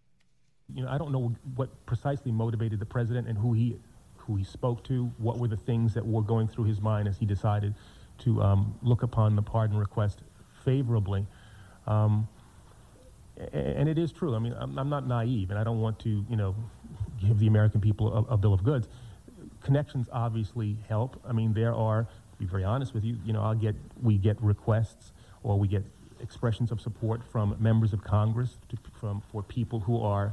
you 0.74 0.82
know, 0.82 0.88
I 0.88 0.98
don't 0.98 1.12
know 1.12 1.34
what 1.54 1.86
precisely 1.86 2.32
motivated 2.32 2.80
the 2.80 2.86
president 2.86 3.28
and 3.28 3.38
who 3.38 3.52
he 3.52 3.76
who 4.16 4.36
he 4.36 4.44
spoke 4.44 4.82
to. 4.84 5.12
What 5.18 5.38
were 5.38 5.48
the 5.48 5.56
things 5.56 5.94
that 5.94 6.04
were 6.04 6.22
going 6.22 6.48
through 6.48 6.64
his 6.64 6.80
mind 6.80 7.06
as 7.06 7.16
he 7.16 7.26
decided 7.26 7.74
to 8.18 8.42
um, 8.42 8.74
look 8.82 9.02
upon 9.02 9.36
the 9.36 9.42
pardon 9.42 9.76
request 9.76 10.20
favorably? 10.64 11.26
Um, 11.86 12.26
and 13.52 13.88
it 13.88 13.98
is 13.98 14.12
true. 14.12 14.34
I 14.34 14.38
mean, 14.38 14.54
I'm, 14.58 14.88
not 14.88 15.06
naive, 15.06 15.50
and 15.50 15.58
I 15.58 15.64
don't 15.64 15.80
want 15.80 15.98
to, 16.00 16.24
you 16.28 16.36
know, 16.36 16.56
give 17.20 17.38
the 17.38 17.46
American 17.46 17.80
people 17.80 18.12
a, 18.12 18.34
a 18.34 18.36
bill 18.36 18.54
of 18.54 18.64
goods. 18.64 18.88
Connections 19.62 20.08
obviously 20.10 20.78
help. 20.88 21.20
I 21.26 21.32
mean, 21.32 21.52
there 21.52 21.74
are, 21.74 22.04
to 22.04 22.38
be 22.38 22.46
very 22.46 22.64
honest 22.64 22.94
with 22.94 23.04
you, 23.04 23.18
you 23.24 23.32
know, 23.32 23.42
I'll 23.42 23.54
get 23.54 23.74
we 24.02 24.16
get 24.16 24.40
requests 24.42 25.12
or 25.42 25.58
we 25.58 25.68
get 25.68 25.84
expressions 26.20 26.70
of 26.72 26.80
support 26.80 27.22
from 27.30 27.54
members 27.60 27.92
of 27.92 28.02
Congress, 28.02 28.56
to, 28.70 28.78
from 28.98 29.22
for 29.30 29.42
people 29.42 29.80
who 29.80 30.00
are 30.00 30.32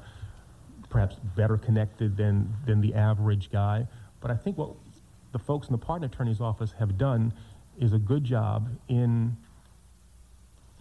perhaps 0.93 1.15
better 1.35 1.57
connected 1.57 2.15
than, 2.15 2.53
than 2.67 2.79
the 2.79 2.93
average 2.93 3.49
guy. 3.51 3.87
But 4.21 4.29
I 4.29 4.35
think 4.35 4.59
what 4.59 4.69
the 5.31 5.39
folks 5.39 5.67
in 5.67 5.71
the 5.71 5.79
pardon 5.79 6.05
attorney's 6.05 6.39
office 6.39 6.71
have 6.77 6.99
done 6.99 7.33
is 7.79 7.93
a 7.93 7.97
good 7.97 8.23
job 8.23 8.69
in 8.87 9.35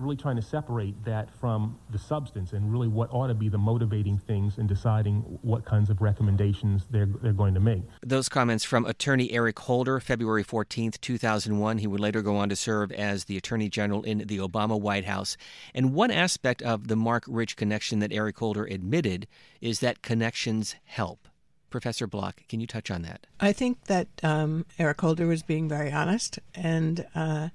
really 0.03 0.17
trying 0.17 0.37
to 0.37 0.43
separate 0.43 1.03
that 1.05 1.31
from 1.31 1.79
the 1.91 1.99
substance 1.99 2.53
and 2.53 2.71
really 2.71 2.89
what 2.89 3.09
ought 3.13 3.29
to 3.29 3.35
be 3.35 3.49
the 3.49 3.59
motivating 3.59 4.19
things 4.19 4.59
in 4.59 4.67
deciding 4.67 5.21
what 5.43 5.65
kinds 5.65 5.91
of 5.91 6.01
recommendations 6.01 6.87
they're, 6.91 7.09
they're 7.23 7.33
going 7.33 7.55
to 7.55 7.61
make. 7.61 7.83
Those 8.05 8.29
comments 8.29 8.65
from 8.65 8.85
attorney 8.85 9.31
Eric 9.33 9.59
Holder, 9.61 10.01
February 10.01 10.45
14th, 10.45 11.01
2001. 11.01 11.79
He 11.79 11.87
would 11.87 12.01
later 12.01 12.23
go 12.23 12.37
on 12.37 12.49
to 12.49 12.57
serve 12.57 12.93
as 12.93 13.25
the 13.25 13.37
attorney 13.37 13.69
general 13.69 14.03
in 14.03 14.19
the 14.19 14.39
Obama 14.39 14.79
White 14.81 15.05
House. 15.05 15.37
And 15.75 15.95
one 15.95 16.11
aspect 16.11 16.63
of 16.63 16.89
the 16.89 16.97
Marc 16.97 17.25
Rich 17.27 17.57
connection 17.57 18.01
that 18.01 18.13
Eric 18.13 18.39
Holder 18.39 18.65
admitted 18.65 19.27
is 19.61 19.81
that 19.81 20.03
connections 20.03 20.75
help. 20.85 21.29
Professor 21.71 22.07
Bloch, 22.07 22.47
can 22.49 22.61
you 22.61 22.67
touch 22.67 22.91
on 22.91 23.03
that? 23.03 23.27
I 23.41 23.53
think 23.53 23.85
that 23.85 24.07
um, 24.23 24.67
Eric 24.79 25.01
Holder 25.01 25.27
was 25.27 25.43
being 25.43 25.69
very 25.69 25.91
honest, 25.91 26.39
and 26.55 27.07
uh, 27.15 27.49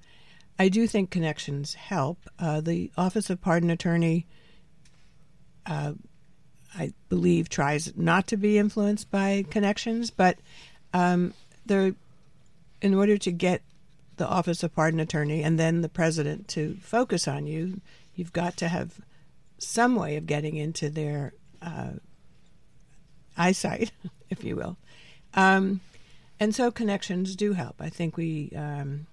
I 0.60 0.70
do 0.70 0.88
think 0.88 1.12
connections 1.12 1.76
help. 1.76 2.18
Uh, 2.40 2.62
the 2.62 2.92
Office 2.98 3.30
of 3.30 3.42
Pardon 3.42 3.70
Attorney, 3.70 4.26
uh, 5.66 5.94
I 6.76 6.94
believe, 7.10 7.50
tries 7.50 7.96
not 7.96 8.28
to 8.28 8.38
be 8.38 8.58
influenced 8.58 9.12
by 9.12 9.46
connections, 9.50 10.10
but 10.10 10.40
um, 10.94 11.34
there, 11.66 11.94
in 12.82 12.94
order 12.94 13.18
to 13.18 13.32
get 13.32 13.62
the 14.18 14.28
Office 14.28 14.64
of 14.64 14.74
Pardon 14.74 15.00
Attorney 15.00 15.44
and 15.44 15.60
then 15.60 15.82
the 15.82 15.90
President 15.90 16.48
to 16.50 16.78
focus 16.82 17.28
on 17.28 17.46
you, 17.46 17.82
you've 18.16 18.34
got 18.34 18.58
to 18.58 18.68
have 18.68 19.00
some 19.60 19.96
way 19.96 20.18
of 20.18 20.26
getting 20.26 20.56
into 20.56 20.90
their 20.90 21.34
uh, 21.62 21.92
eyesight, 23.38 23.92
if 24.30 24.44
you 24.44 24.56
will. 24.56 24.78
Um, 25.36 25.82
and 26.40 26.54
so 26.54 26.72
connections 26.72 27.36
do 27.36 27.54
help. 27.54 27.76
I 27.80 27.90
think 27.90 28.18
we. 28.18 28.52
Um, 28.56 29.06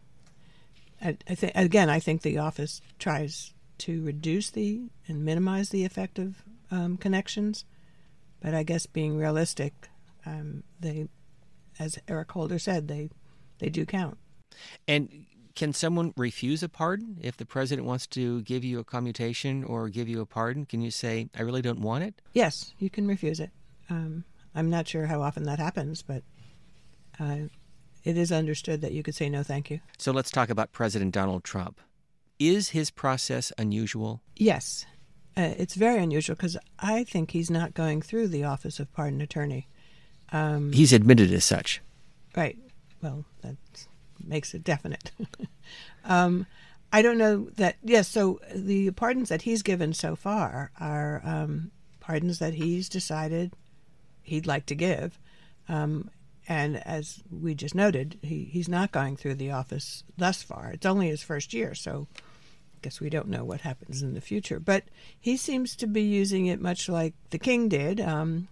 I, 1.03 1.17
I 1.29 1.35
think 1.35 1.53
again, 1.55 1.91
I 1.91 2.01
think 2.01 2.23
the 2.23 2.39
office 2.39 2.81
tries 2.99 3.53
to 3.79 4.03
reduce 4.03 4.51
the 4.51 4.83
and 5.09 5.25
minimize 5.25 5.71
the 5.71 5.85
effect 5.85 6.19
of 6.19 6.43
um, 6.71 6.97
connections, 6.97 7.65
but 8.41 8.55
I 8.55 8.63
guess 8.63 8.87
being 8.87 9.17
realistic, 9.17 9.89
um, 10.27 10.63
they, 10.81 11.09
as 11.79 11.99
Eric 12.09 12.33
Holder 12.33 12.59
said, 12.59 12.89
they 12.89 13.11
they 13.59 13.69
do 13.69 13.85
count. 13.87 14.19
And 14.87 15.27
can 15.55 15.73
someone 15.73 16.13
refuse 16.17 16.63
a 16.63 16.69
pardon 16.69 17.19
if 17.23 17.37
the 17.37 17.47
president 17.47 17.87
wants 17.87 18.07
to 18.09 18.43
give 18.43 18.65
you 18.65 18.79
a 18.81 18.85
commutation 18.85 19.63
or 19.65 19.89
give 19.89 20.09
you 20.09 20.21
a 20.21 20.27
pardon? 20.27 20.67
Can 20.67 20.81
you 20.81 20.91
say, 20.91 21.29
"I 21.37 21.43
really 21.43 21.63
don't 21.63 21.81
want 21.81 22.05
it"? 22.05 22.21
Yes, 22.33 22.75
you 22.79 22.91
can 22.91 23.07
refuse 23.07 23.41
it. 23.41 23.51
Um, 23.91 24.25
I'm 24.55 24.71
not 24.71 24.89
sure 24.89 25.07
how 25.07 25.23
often 25.23 25.45
that 25.45 25.59
happens, 25.59 26.03
but 26.03 26.23
uh, 27.19 27.49
it 28.05 28.17
is 28.17 28.31
understood 28.31 28.81
that 28.83 28.93
you 28.93 29.03
could 29.03 29.15
say 29.15 29.29
no 29.29 29.43
thank 29.43 29.71
you. 29.71 29.81
So 29.99 30.13
let's 30.13 30.31
talk 30.31 30.51
about 30.51 30.73
President 30.73 31.13
Donald 31.13 31.43
Trump. 31.45 31.81
Is 32.39 32.71
his 32.71 32.91
process 32.91 33.53
unusual? 33.59 34.21
Yes. 34.37 34.85
Uh, 35.37 35.55
it's 35.57 35.75
very 35.75 36.03
unusual 36.03 36.37
because 36.37 36.57
I 36.79 37.05
think 37.05 37.31
he's 37.31 37.51
not 37.51 37.75
going 37.75 38.03
through 38.03 38.29
the 38.29 38.45
Office 38.45 38.79
of 38.79 38.93
Pardon 38.93 39.21
Attorney. 39.21 39.69
Um, 40.33 40.73
he's 40.73 40.93
admitted 40.93 41.33
as 41.33 41.45
such. 41.45 41.81
Right. 42.37 42.59
Well, 43.03 43.25
that 43.43 43.57
makes 44.23 44.55
it 44.55 44.65
definite. 44.65 45.11
um, 46.05 46.47
I 46.93 47.03
don't 47.03 47.19
know 47.19 47.49
that, 47.57 47.77
yes, 47.83 48.09
so 48.09 48.41
the 48.55 48.91
pardons 48.93 49.29
that 49.29 49.43
he's 49.43 49.63
given 49.63 49.93
so 49.95 50.15
far 50.15 50.71
are 50.79 51.21
um, 51.25 51.73
pardons 52.01 52.39
that 52.39 52.55
he's 52.55 52.89
decided 52.89 53.53
he'd 54.23 54.47
like 54.47 54.67
to 54.67 54.75
give. 54.75 55.19
Um, 55.69 56.11
and 56.49 56.77
as 56.87 57.23
we 57.31 57.55
just 57.55 57.75
noted, 57.75 58.19
he, 58.23 58.45
he's 58.45 58.69
not 58.69 58.93
going 58.93 59.17
through 59.17 59.37
the 59.37 59.51
office 59.51 60.05
thus 60.17 60.43
far. 60.43 60.71
It's 60.73 60.87
only 60.87 61.09
his 61.09 61.23
first 61.23 61.55
year, 61.55 61.75
so 61.75 62.07
I 62.17 62.79
guess 62.83 63.01
we 63.01 63.11
don't 63.11 63.29
know 63.29 63.45
what 63.45 63.63
happens 63.63 64.03
in 64.03 64.15
the 64.15 64.21
future. 64.21 64.61
But 64.61 64.85
he 65.19 65.37
seems 65.37 65.75
to 65.77 65.87
be 65.87 66.03
using 66.03 66.47
it 66.47 66.61
much 66.61 66.89
like 66.89 67.15
the 67.31 67.39
king 67.39 67.69
did. 67.69 68.01
Um, 68.01 68.49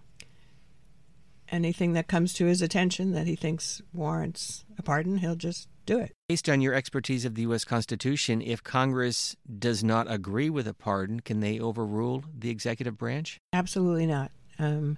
anything 1.49 1.93
that 1.93 2.07
comes 2.07 2.33
to 2.33 2.45
his 2.45 2.61
attention 2.61 3.11
that 3.11 3.27
he 3.27 3.35
thinks 3.35 3.81
warrants 3.93 4.65
a 4.77 4.81
pardon, 4.81 5.17
he'll 5.17 5.35
just 5.35 5.67
do 5.85 5.99
it. 5.99 6.13
Based 6.27 6.49
on 6.49 6.61
your 6.61 6.73
expertise 6.73 7.25
of 7.25 7.35
the 7.35 7.43
U.S. 7.43 7.63
Constitution, 7.63 8.41
if 8.41 8.63
Congress 8.63 9.35
does 9.59 9.83
not 9.83 10.11
agree 10.11 10.49
with 10.49 10.67
a 10.67 10.73
pardon, 10.73 11.19
can 11.19 11.41
they 11.41 11.59
overrule 11.59 12.23
the 12.37 12.49
executive 12.49 12.97
branch? 12.97 13.37
Absolutely 13.51 14.07
not. 14.07 14.31
Um, 14.57 14.97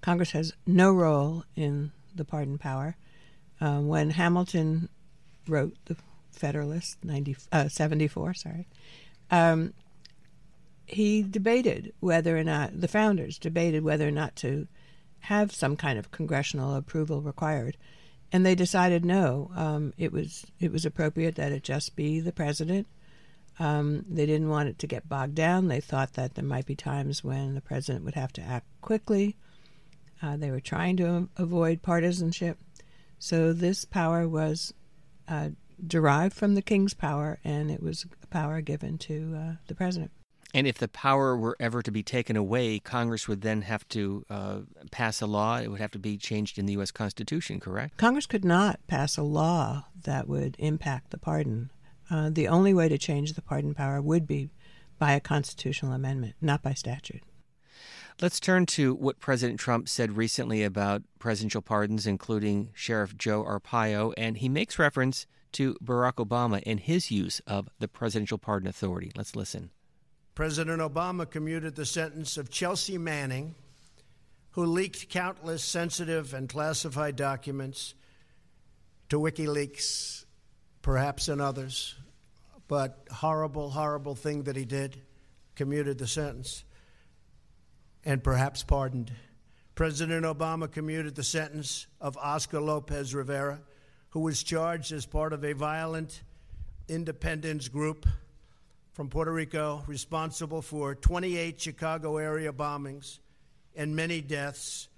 Congress 0.00 0.32
has 0.32 0.54
no 0.66 0.92
role 0.92 1.44
in 1.54 1.92
the 2.14 2.24
pardon 2.24 2.58
power. 2.58 2.96
Uh, 3.60 3.80
when 3.80 4.10
Hamilton 4.10 4.88
wrote 5.46 5.76
the 5.84 5.96
Federalist, 6.30 7.04
90, 7.04 7.36
uh, 7.52 7.68
74, 7.68 8.34
sorry, 8.34 8.66
um, 9.30 9.72
he 10.86 11.22
debated 11.22 11.92
whether 12.00 12.36
or 12.36 12.44
not, 12.44 12.80
the 12.80 12.88
founders 12.88 13.38
debated 13.38 13.84
whether 13.84 14.06
or 14.06 14.12
not 14.12 14.36
to 14.36 14.66
have 15.20 15.52
some 15.52 15.76
kind 15.76 15.98
of 15.98 16.10
congressional 16.10 16.74
approval 16.74 17.22
required. 17.22 17.76
And 18.32 18.44
they 18.44 18.54
decided 18.54 19.04
no, 19.04 19.50
um, 19.54 19.92
it 19.98 20.12
was 20.12 20.46
it 20.58 20.72
was 20.72 20.86
appropriate 20.86 21.36
that 21.36 21.52
it 21.52 21.62
just 21.62 21.94
be 21.96 22.18
the 22.18 22.32
president. 22.32 22.86
Um, 23.58 24.06
they 24.08 24.24
didn't 24.24 24.48
want 24.48 24.70
it 24.70 24.78
to 24.80 24.86
get 24.86 25.08
bogged 25.08 25.34
down. 25.34 25.68
They 25.68 25.80
thought 25.80 26.14
that 26.14 26.34
there 26.34 26.44
might 26.44 26.64
be 26.64 26.74
times 26.74 27.22
when 27.22 27.54
the 27.54 27.60
president 27.60 28.04
would 28.04 28.14
have 28.14 28.32
to 28.34 28.42
act 28.42 28.66
quickly 28.80 29.36
uh, 30.22 30.36
they 30.36 30.50
were 30.50 30.60
trying 30.60 30.96
to 30.98 31.28
avoid 31.36 31.82
partisanship. 31.82 32.58
So 33.18 33.52
this 33.52 33.84
power 33.84 34.28
was 34.28 34.72
uh, 35.28 35.50
derived 35.84 36.34
from 36.34 36.54
the 36.54 36.62
king's 36.62 36.94
power, 36.94 37.38
and 37.44 37.70
it 37.70 37.82
was 37.82 38.06
a 38.22 38.26
power 38.28 38.60
given 38.60 38.98
to 38.98 39.34
uh, 39.36 39.52
the 39.66 39.74
president. 39.74 40.12
And 40.54 40.66
if 40.66 40.76
the 40.76 40.88
power 40.88 41.36
were 41.36 41.56
ever 41.58 41.82
to 41.82 41.90
be 41.90 42.02
taken 42.02 42.36
away, 42.36 42.78
Congress 42.78 43.26
would 43.26 43.40
then 43.40 43.62
have 43.62 43.88
to 43.88 44.24
uh, 44.28 44.58
pass 44.90 45.22
a 45.22 45.26
law. 45.26 45.58
It 45.58 45.68
would 45.68 45.80
have 45.80 45.92
to 45.92 45.98
be 45.98 46.18
changed 46.18 46.58
in 46.58 46.66
the 46.66 46.74
U.S. 46.74 46.90
Constitution, 46.90 47.58
correct? 47.58 47.96
Congress 47.96 48.26
could 48.26 48.44
not 48.44 48.78
pass 48.86 49.16
a 49.16 49.22
law 49.22 49.86
that 50.04 50.28
would 50.28 50.56
impact 50.58 51.10
the 51.10 51.18
pardon. 51.18 51.70
Uh, 52.10 52.28
the 52.28 52.48
only 52.48 52.74
way 52.74 52.88
to 52.88 52.98
change 52.98 53.32
the 53.32 53.40
pardon 53.40 53.72
power 53.74 54.02
would 54.02 54.26
be 54.26 54.50
by 54.98 55.12
a 55.12 55.20
constitutional 55.20 55.92
amendment, 55.92 56.34
not 56.40 56.62
by 56.62 56.74
statute. 56.74 57.22
Let's 58.20 58.38
turn 58.38 58.66
to 58.66 58.94
what 58.94 59.18
President 59.18 59.58
Trump 59.58 59.88
said 59.88 60.16
recently 60.16 60.62
about 60.62 61.02
presidential 61.18 61.62
pardons, 61.62 62.06
including 62.06 62.70
Sheriff 62.74 63.16
Joe 63.16 63.42
Arpaio, 63.42 64.12
and 64.16 64.36
he 64.36 64.48
makes 64.48 64.78
reference 64.78 65.26
to 65.52 65.74
Barack 65.82 66.14
Obama 66.14 66.62
and 66.64 66.78
his 66.80 67.10
use 67.10 67.40
of 67.46 67.68
the 67.78 67.88
presidential 67.88 68.38
pardon 68.38 68.68
authority. 68.68 69.12
Let's 69.16 69.34
listen. 69.34 69.70
President 70.34 70.80
Obama 70.80 71.28
commuted 71.28 71.74
the 71.74 71.84
sentence 71.84 72.36
of 72.36 72.50
Chelsea 72.50 72.96
Manning, 72.96 73.54
who 74.52 74.64
leaked 74.64 75.08
countless 75.08 75.62
sensitive 75.62 76.32
and 76.32 76.48
classified 76.48 77.16
documents 77.16 77.94
to 79.08 79.18
WikiLeaks, 79.18 80.24
perhaps 80.80 81.28
and 81.28 81.40
others, 81.40 81.96
but 82.68 83.06
horrible, 83.12 83.70
horrible 83.70 84.14
thing 84.14 84.44
that 84.44 84.56
he 84.56 84.64
did, 84.64 85.02
commuted 85.54 85.98
the 85.98 86.06
sentence, 86.06 86.64
and 88.04 88.22
perhaps 88.22 88.62
pardoned. 88.62 89.12
President 89.74 90.24
Obama 90.24 90.70
commuted 90.70 91.14
the 91.14 91.22
sentence 91.22 91.86
of 92.00 92.16
Oscar 92.18 92.60
Lopez 92.60 93.14
Rivera, 93.14 93.60
who 94.10 94.20
was 94.20 94.42
charged 94.42 94.92
as 94.92 95.06
part 95.06 95.32
of 95.32 95.44
a 95.44 95.54
violent 95.54 96.22
independence 96.88 97.68
group 97.68 98.06
from 98.92 99.08
Puerto 99.08 99.32
Rico 99.32 99.82
responsible 99.86 100.60
for 100.60 100.94
28 100.94 101.60
Chicago 101.60 102.18
area 102.18 102.52
bombings 102.52 103.18
and 103.74 103.96
many 103.96 104.20
deaths 104.20 104.88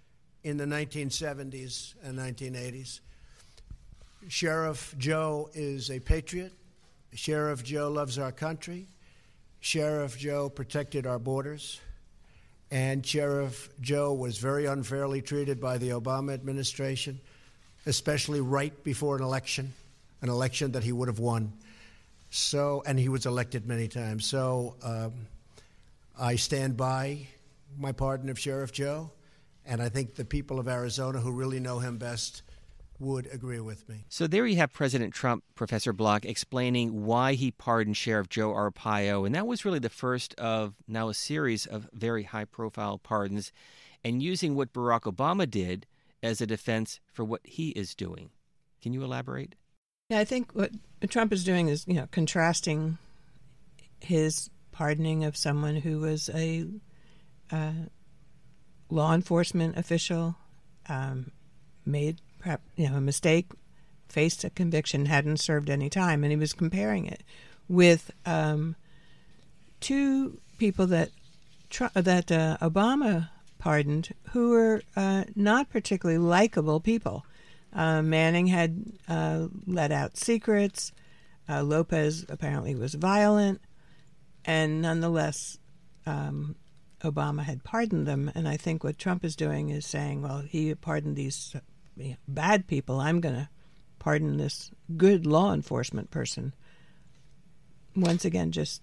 in 0.43 0.57
the 0.57 0.65
1970s 0.65 1.95
and 2.03 2.19
1980s. 2.19 3.01
Sheriff 4.29 4.95
Joe 4.99 5.51
is 5.55 5.91
a 5.91 6.01
patriot. 6.01 6.53
Sheriff 7.13 7.63
Joe 7.63 7.91
loves 7.91 8.19
our 8.19 8.33
country. 8.33 8.89
Sheriff 9.61 10.19
Joe 10.19 10.49
protected 10.49 11.07
our 11.07 11.19
borders. 11.19 11.81
And 12.75 13.07
Sheriff 13.07 13.69
Joe 13.81 14.15
was 14.15 14.39
very 14.39 14.67
unfairly 14.67 15.23
treated 15.23 15.61
by 15.61 15.79
the 15.79 15.91
Obama 15.91 16.35
administration, 16.35 17.21
especially 17.87 18.41
right 18.41 18.83
before 18.83 19.15
an 19.15 19.23
election, 19.23 19.73
an 20.23 20.29
election 20.29 20.73
that 20.73 20.83
he 20.83 20.91
would 20.91 21.07
have 21.07 21.21
won. 21.21 21.53
So, 22.31 22.83
and 22.85 22.99
he 22.99 23.09
was 23.09 23.27
elected 23.27 23.65
many 23.69 23.87
times. 23.87 24.27
So, 24.27 24.75
um, 24.83 25.13
I 26.19 26.35
stand 26.35 26.77
by 26.77 27.29
my 27.79 27.93
pardon 27.93 28.29
of 28.29 28.41
Sheriff 28.41 28.73
Joe, 28.73 29.13
and 29.65 29.81
I 29.81 29.89
think 29.89 30.17
the 30.17 30.25
people 30.25 30.59
of 30.59 30.67
Arizona 30.67 31.21
who 31.21 31.31
really 31.31 31.61
know 31.61 31.79
him 31.79 31.97
best 31.97 32.43
would 32.99 33.29
agree 33.33 33.61
with 33.61 33.89
me. 33.89 34.05
So 34.09 34.27
there 34.27 34.47
you 34.47 34.57
have 34.57 34.73
President 34.73 35.13
Trump, 35.13 35.45
Professor 35.55 35.93
Bloch, 35.93 36.25
explaining 36.25 37.05
why 37.05 37.35
he 37.35 37.51
pardoned 37.51 37.97
Sheriff 37.97 38.29
Joe 38.29 38.53
Arpaio, 38.53 39.27
and 39.27 39.35
that 39.35 39.47
was 39.47 39.65
really 39.65 39.81
the 39.81 39.91
first 39.91 40.35
of 40.35 40.75
now 40.87 41.09
a 41.09 41.15
series 41.15 41.67
of 41.67 41.89
very 41.93 42.23
high-profile 42.23 42.99
pardons, 42.99 43.53
and 44.05 44.23
using 44.23 44.55
what 44.55 44.73
Barack 44.73 45.13
Obama 45.13 45.51
did 45.51 45.87
as 46.23 46.41
a 46.41 46.47
defense 46.47 47.01
for 47.13 47.25
what 47.25 47.41
he 47.45 47.71
is 47.71 47.95
doing. 47.95 48.31
Can 48.81 48.93
you 48.93 49.03
elaborate? 49.03 49.55
Yeah, 50.11 50.19
I 50.19 50.25
think 50.25 50.53
what 50.53 50.71
Trump 51.09 51.33
is 51.33 51.45
doing 51.45 51.69
is, 51.69 51.85
you 51.87 51.95
know, 51.95 52.09
contrasting 52.11 52.99
his 54.01 54.51
pardoning 54.71 55.25
of 55.25 55.37
someone 55.37 55.77
who 55.77 56.01
was 56.01 56.29
a 56.35 56.67
uh, 57.51 57.73
law 58.91 59.15
enforcement 59.15 59.79
official, 59.79 60.37
um, 60.89 61.31
made 61.87 62.21
perhaps 62.21 62.24
you 62.77 62.89
know 62.89 62.97
a 62.97 63.01
mistake, 63.01 63.51
faced 64.09 64.45
a 64.45 64.51
conviction, 64.51 65.07
hadn't 65.07 65.39
served 65.39 65.71
any 65.71 65.91
time, 65.91 66.25
and 66.25 66.33
he 66.33 66.37
was 66.37 66.53
comparing 66.53 67.07
it 67.07 67.23
with 67.69 68.11
um, 68.27 68.77
two 69.81 70.41
people 70.59 70.87
that 70.87 71.11
that 71.95 72.31
uh, 72.31 72.57
Obama 72.61 73.31
pardoned 73.59 74.15
who 74.31 74.51
were 74.51 74.83
uh, 74.97 75.25
not 75.35 75.71
particularly 75.71 76.19
likable 76.19 76.81
people. 76.81 77.25
Uh, 77.73 78.03
Manning 78.03 78.47
had 78.47 78.85
uh, 79.09 79.49
let 79.67 79.91
out 79.91 80.17
secrets. 80.17 80.93
Uh, 81.49 81.63
Lopez 81.63 82.25
apparently 82.29 82.75
was 82.75 82.95
violent, 82.95 83.61
and 84.45 84.81
nonetheless, 84.81 85.59
um, 86.07 86.55
Obama 87.01 87.43
had 87.43 87.65
pardoned 87.65 88.07
them. 88.07 88.31
And 88.35 88.49
I 88.49 88.57
think 88.57 88.83
what 88.83 88.99
Trump 88.99 89.25
is 89.25 89.37
doing 89.37 89.71
is 89.71 89.85
saying, 89.85 90.23
well, 90.23 90.41
he 90.41 90.75
pardoned 90.75 91.17
these 91.17 91.55
bad 92.29 92.67
people. 92.67 93.01
I'm 93.01 93.21
going 93.21 93.35
to 93.35 93.49
pardon 93.99 94.37
this 94.37 94.71
good 94.97 95.27
law 95.27 95.53
enforcement 95.53 96.11
person. 96.11 96.55
Once 97.97 98.25
again, 98.25 98.53
just 98.53 98.83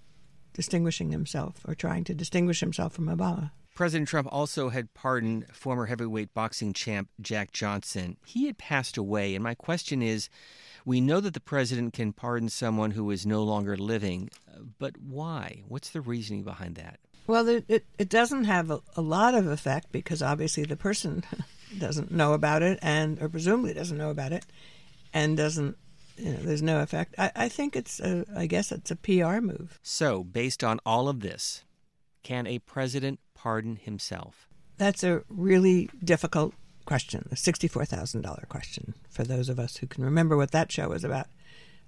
distinguishing 0.53 1.11
himself 1.11 1.61
or 1.67 1.75
trying 1.75 2.03
to 2.05 2.13
distinguish 2.13 2.59
himself 2.59 2.93
from 2.93 3.07
Obama. 3.07 3.51
President 3.73 4.09
Trump 4.09 4.27
also 4.31 4.69
had 4.69 4.93
pardoned 4.93 5.47
former 5.53 5.85
heavyweight 5.85 6.33
boxing 6.33 6.73
champ 6.73 7.09
Jack 7.21 7.51
Johnson. 7.51 8.17
He 8.25 8.45
had 8.45 8.57
passed 8.57 8.97
away, 8.97 9.33
and 9.33 9.43
my 9.43 9.55
question 9.55 10.01
is 10.01 10.29
we 10.85 10.99
know 10.99 11.19
that 11.21 11.33
the 11.33 11.39
president 11.39 11.93
can 11.93 12.11
pardon 12.11 12.49
someone 12.49 12.91
who 12.91 13.09
is 13.11 13.25
no 13.25 13.43
longer 13.43 13.77
living, 13.77 14.29
but 14.77 14.97
why? 14.97 15.63
What's 15.67 15.89
the 15.89 16.01
reasoning 16.01 16.43
behind 16.43 16.75
that? 16.75 16.99
Well, 17.27 17.47
it, 17.47 17.65
it, 17.67 17.85
it 17.97 18.09
doesn't 18.09 18.45
have 18.45 18.71
a, 18.71 18.81
a, 18.97 19.01
lot 19.01 19.35
of 19.35 19.47
effect 19.47 19.91
because 19.91 20.21
obviously 20.21 20.63
the 20.63 20.75
person 20.75 21.23
doesn't 21.79 22.11
know 22.11 22.33
about 22.33 22.63
it 22.63 22.79
and, 22.81 23.21
or 23.21 23.29
presumably 23.29 23.73
doesn't 23.73 23.97
know 23.97 24.09
about 24.09 24.31
it, 24.31 24.45
and 25.13 25.37
doesn't 25.37 25.77
you 26.17 26.31
know, 26.31 26.39
there's 26.41 26.61
no 26.61 26.81
effect. 26.81 27.15
I, 27.17 27.31
I 27.35 27.49
think 27.49 27.75
it's, 27.75 27.99
a, 27.99 28.25
I 28.35 28.45
guess 28.45 28.71
it's 28.71 28.91
a 28.91 28.95
PR 28.95 29.39
move. 29.39 29.79
So, 29.81 30.23
based 30.23 30.63
on 30.63 30.79
all 30.85 31.09
of 31.09 31.21
this, 31.21 31.63
can 32.23 32.45
a 32.45 32.59
president 32.59 33.19
pardon 33.33 33.77
himself? 33.77 34.47
That's 34.77 35.03
a 35.03 35.23
really 35.29 35.89
difficult 36.03 36.53
question, 36.85 37.25
the 37.29 37.35
$64,000 37.35 38.47
question, 38.49 38.95
for 39.09 39.23
those 39.23 39.49
of 39.49 39.59
us 39.59 39.77
who 39.77 39.87
can 39.87 40.03
remember 40.03 40.35
what 40.37 40.51
that 40.51 40.71
show 40.71 40.89
was 40.89 41.03
about. 41.03 41.27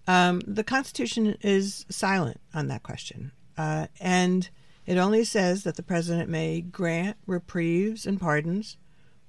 Um, 0.07 0.41
the 0.45 0.63
Constitution 0.63 1.37
is 1.41 1.85
silent 1.89 2.39
on 2.53 2.67
that 2.67 2.83
question. 2.83 3.31
Uh, 3.57 3.87
and 3.99 4.49
it 4.85 4.97
only 4.97 5.23
says 5.23 5.63
that 5.63 5.75
the 5.75 5.83
president 5.83 6.29
may 6.29 6.61
grant 6.61 7.17
reprieves 7.25 8.05
and 8.05 8.19
pardons 8.19 8.77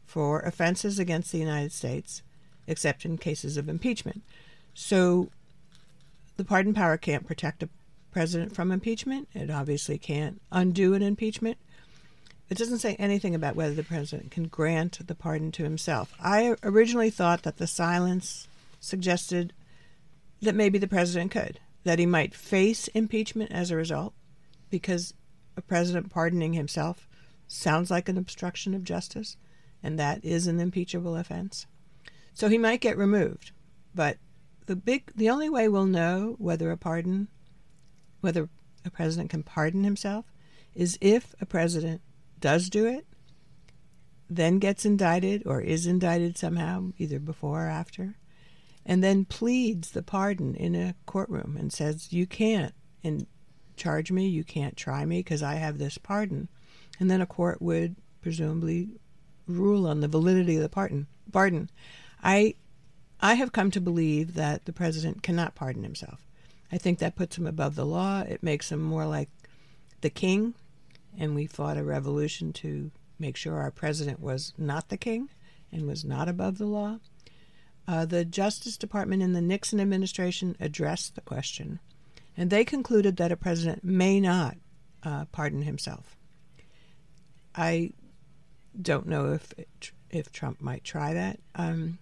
for 0.05 0.41
offenses 0.41 0.99
against 0.99 1.33
the 1.33 1.39
United 1.39 1.73
States, 1.73 2.23
except 2.67 3.05
in 3.05 3.19
cases 3.19 3.57
of 3.57 3.69
impeachment. 3.69 4.23
So 4.75 5.31
the 6.37 6.45
pardon 6.45 6.75
power 6.75 6.97
can't 6.97 7.27
protect 7.27 7.63
a 7.63 7.69
president 8.11 8.55
from 8.55 8.71
impeachment. 8.71 9.29
It 9.35 9.51
obviously 9.51 9.99
can't 9.99 10.41
undo 10.53 10.95
an 10.95 11.03
impeachment. 11.03 11.59
It 12.49 12.59
doesn't 12.59 12.79
say 12.79 12.95
anything 12.97 13.35
about 13.35 13.57
whether 13.57 13.75
the 13.75 13.83
president 13.83 14.31
can 14.31 14.49
grant 14.49 15.07
the 15.07 15.15
pardon 15.15 15.51
to 15.53 15.65
himself. 15.65 16.15
I 16.21 16.57
originally 16.63 17.11
thought 17.11 17.43
that 17.43 17.57
the 17.57 17.67
silence 17.67 18.47
suggested 18.81 19.53
that 20.43 20.55
maybe 20.55 20.79
the 20.79 20.87
president 20.87 21.31
could, 21.31 21.59
that 21.85 21.99
he 21.99 22.07
might 22.07 22.35
face 22.35 22.89
impeachment 22.89 23.51
as 23.51 23.71
a 23.71 23.77
result, 23.77 24.13
because 24.71 25.15
a 25.57 25.63
president 25.63 26.11
pardoning 26.11 26.53
himself 26.53 27.09
sounds 27.49 27.91
like 27.91 28.09
an 28.09 28.19
obstruction 28.19 28.75
of 28.75 28.85
justice, 28.85 29.37
and 29.85 29.99
that 29.99 30.25
is 30.25 30.47
an 30.47 30.59
impeachable 30.59 31.15
offense. 31.15 31.67
So 32.33 32.49
he 32.49 32.59
might 32.59 32.81
get 32.81 32.99
removed, 32.99 33.53
but 33.95 34.17
the 34.67 34.75
big 34.75 35.13
the 35.15 35.31
only 35.31 35.51
way 35.51 35.69
we'll 35.69 35.85
know 35.85 36.37
whether 36.39 36.71
a 36.71 36.77
pardon 36.77 37.29
whether 38.23 38.49
a 38.85 38.91
president 38.91 39.29
can 39.31 39.43
pardon 39.43 39.85
himself 39.85 40.25
is 40.75 40.99
if 41.01 41.35
a 41.41 41.47
president 41.47 42.01
does 42.41 42.71
do 42.71 42.87
it, 42.87 43.07
then 44.29 44.59
gets 44.59 44.87
indicted 44.87 45.47
or 45.47 45.61
is 45.61 45.87
indicted 45.87 46.37
somehow, 46.37 46.91
either 46.97 47.21
before 47.21 47.67
or 47.67 47.69
after, 47.69 48.17
and 48.87 49.05
then 49.05 49.27
pleads 49.27 49.91
the 49.91 50.03
pardon 50.03 50.55
in 50.55 50.75
a 50.75 50.95
courtroom 51.05 51.57
and 51.59 51.73
says, 51.73 52.13
You 52.13 52.27
can't 52.27 52.75
in 53.03 53.27
charge 53.77 54.11
me, 54.11 54.27
you 54.27 54.45
can't 54.45 54.77
try 54.77 55.05
me 55.05 55.19
because 55.19 55.43
I 55.43 55.55
have 55.57 55.77
this 55.77 55.99
pardon. 55.99 56.49
And 56.99 57.11
then 57.11 57.21
a 57.21 57.27
court 57.27 57.61
would 57.61 57.97
presumably 58.23 58.89
rule 59.47 59.87
on 59.87 60.01
the 60.01 60.09
validity 60.09 60.57
of 60.57 60.63
the 60.63 60.69
pardon. 60.69 61.07
Pardon. 61.33 61.71
I 62.23 62.55
I 63.21 63.35
have 63.35 63.53
come 63.53 63.71
to 63.71 63.81
believe 63.81 64.35
that 64.35 64.65
the 64.65 64.73
president 64.73 65.23
cannot 65.23 65.55
pardon 65.55 65.83
himself. 65.83 66.27
I 66.71 66.79
think 66.79 66.99
that 66.99 67.17
puts 67.17 67.39
him 67.39 67.47
above 67.47 67.75
the 67.75 67.87
law. 67.87 68.21
It 68.21 68.43
makes 68.43 68.71
him 68.71 68.83
more 68.83 69.07
like 69.07 69.31
the 70.01 70.11
king 70.11 70.55
and 71.19 71.35
we 71.35 71.47
fought 71.47 71.77
a 71.77 71.85
revolution 71.85 72.53
to 72.53 72.91
make 73.19 73.37
sure 73.37 73.59
our 73.59 73.71
president 73.71 74.21
was 74.21 74.53
not 74.59 74.89
the 74.89 74.97
king 74.97 75.29
and 75.73 75.87
was 75.87 76.05
not 76.05 76.29
above 76.29 76.59
the 76.59 76.67
law. 76.67 76.99
Uh, 77.87 78.05
the 78.05 78.25
Justice 78.25 78.77
Department 78.77 79.23
in 79.23 79.33
the 79.33 79.41
Nixon 79.41 79.81
administration 79.81 80.57
addressed 80.59 81.15
the 81.15 81.21
question, 81.21 81.81
and 82.37 82.51
they 82.51 82.65
concluded 82.65 83.17
that 83.17 83.33
a 83.33 83.37
president 83.37 83.85
may 83.85 84.21
not 84.21 84.57
uh, 85.03 85.27
pardon 85.27 85.63
himself. 85.63 86.17
I 87.55 87.93
don't 88.81 89.07
know 89.07 89.33
if 89.33 89.53
if 90.11 90.31
Trump 90.33 90.61
might 90.61 90.85
try 90.85 91.13
that, 91.15 91.41
um, 91.55 91.99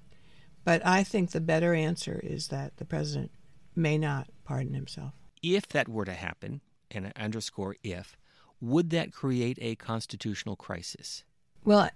but 0.65 0.85
I 0.85 1.03
think 1.03 1.31
the 1.31 1.41
better 1.41 1.75
answer 1.75 2.21
is 2.23 2.49
that 2.49 2.77
the 2.77 2.85
president 2.85 3.31
may 3.75 3.99
not 3.99 4.29
pardon 4.45 4.75
himself. 4.75 5.15
If 5.43 5.69
that 5.69 5.89
were 5.89 6.05
to 6.05 6.13
happen, 6.13 6.61
and 6.91 7.07
I 7.07 7.13
underscore 7.17 7.77
if, 7.83 8.17
would 8.61 8.91
that 8.91 9.13
create 9.13 9.59
a 9.61 9.75
constitutional 9.75 10.57
crisis? 10.57 11.25
Well, 11.65 11.91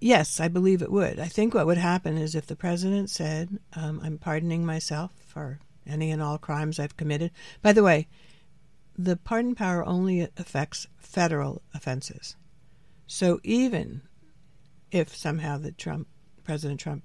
yes, 0.00 0.40
I 0.40 0.48
believe 0.48 0.82
it 0.82 0.92
would. 0.92 1.18
I 1.18 1.26
think 1.26 1.54
what 1.54 1.66
would 1.66 1.78
happen 1.78 2.18
is 2.18 2.34
if 2.34 2.46
the 2.46 2.56
president 2.56 3.10
said, 3.10 3.58
um, 3.74 4.00
I'm 4.02 4.18
pardoning 4.18 4.66
myself 4.66 5.12
for 5.26 5.60
any 5.86 6.10
and 6.10 6.20
all 6.20 6.36
crimes 6.36 6.78
I've 6.78 6.96
committed. 6.96 7.30
By 7.62 7.72
the 7.72 7.82
way, 7.82 8.08
the 8.98 9.16
pardon 9.16 9.54
power 9.54 9.86
only 9.86 10.20
affects 10.36 10.86
federal 10.98 11.62
offenses. 11.72 12.36
So 13.06 13.40
even 13.42 14.02
if 14.90 15.14
somehow 15.14 15.58
the 15.58 15.72
Trump 15.72 16.08
President 16.44 16.80
Trump 16.80 17.04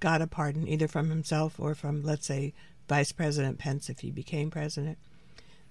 got 0.00 0.22
a 0.22 0.26
pardon 0.26 0.66
either 0.66 0.88
from 0.88 1.10
himself 1.10 1.58
or 1.58 1.74
from 1.74 2.02
let's 2.02 2.26
say 2.26 2.54
Vice 2.88 3.12
President 3.12 3.58
Pence 3.58 3.88
if 3.88 4.00
he 4.00 4.10
became 4.10 4.50
president, 4.50 4.98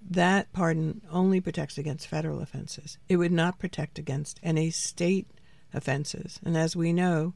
that 0.10 0.52
pardon 0.54 1.02
only 1.12 1.40
protects 1.40 1.78
against 1.78 2.08
federal 2.08 2.42
offenses. 2.42 2.98
It 3.08 3.18
would 3.18 3.32
not 3.32 3.60
protect 3.60 4.00
against 4.00 4.40
any 4.42 4.72
state 4.72 5.28
offenses. 5.74 6.40
And 6.44 6.58
as 6.58 6.76
we 6.76 6.94
know, 6.94 7.34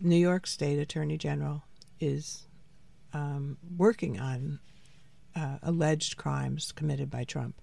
New 0.00 0.16
York 0.16 0.46
State 0.46 0.78
Attorney 0.78 1.18
General 1.18 1.62
is 2.00 2.46
um, 3.12 3.58
working 3.76 4.18
on 4.18 4.58
uh, 5.36 5.58
alleged 5.62 6.16
crimes 6.16 6.72
committed 6.72 7.10
by 7.10 7.24
Trump. 7.24 7.60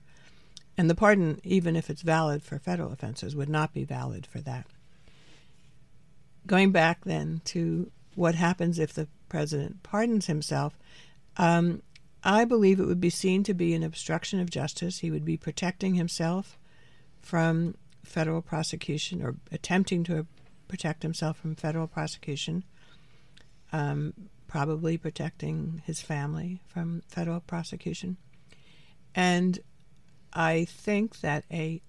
And 0.77 0.89
the 0.89 0.95
pardon, 0.95 1.39
even 1.43 1.75
if 1.75 1.89
it's 1.89 2.01
valid 2.01 2.43
for 2.43 2.57
federal 2.57 2.91
offenses, 2.91 3.35
would 3.35 3.49
not 3.49 3.73
be 3.73 3.83
valid 3.83 4.25
for 4.25 4.39
that. 4.41 4.67
Going 6.47 6.71
back 6.71 7.05
then 7.05 7.41
to 7.45 7.91
what 8.15 8.35
happens 8.35 8.79
if 8.79 8.93
the 8.93 9.07
president 9.29 9.83
pardons 9.83 10.27
himself, 10.27 10.77
um, 11.37 11.81
I 12.23 12.45
believe 12.45 12.79
it 12.79 12.85
would 12.85 13.01
be 13.01 13.09
seen 13.09 13.43
to 13.43 13.53
be 13.53 13.73
an 13.73 13.83
obstruction 13.83 14.39
of 14.39 14.49
justice. 14.49 14.99
He 14.99 15.11
would 15.11 15.25
be 15.25 15.37
protecting 15.37 15.95
himself 15.95 16.57
from 17.19 17.75
federal 18.03 18.41
prosecution 18.41 19.21
or 19.21 19.35
attempting 19.51 20.03
to 20.05 20.25
protect 20.67 21.03
himself 21.03 21.37
from 21.37 21.55
federal 21.55 21.87
prosecution, 21.87 22.63
um, 23.71 24.13
probably 24.47 24.97
protecting 24.97 25.81
his 25.85 26.01
family 26.01 26.61
from 26.67 27.01
federal 27.07 27.39
prosecution. 27.39 28.17
And 29.15 29.59
I 30.33 30.65
think 30.65 31.21
that 31.21 31.45
a 31.51 31.81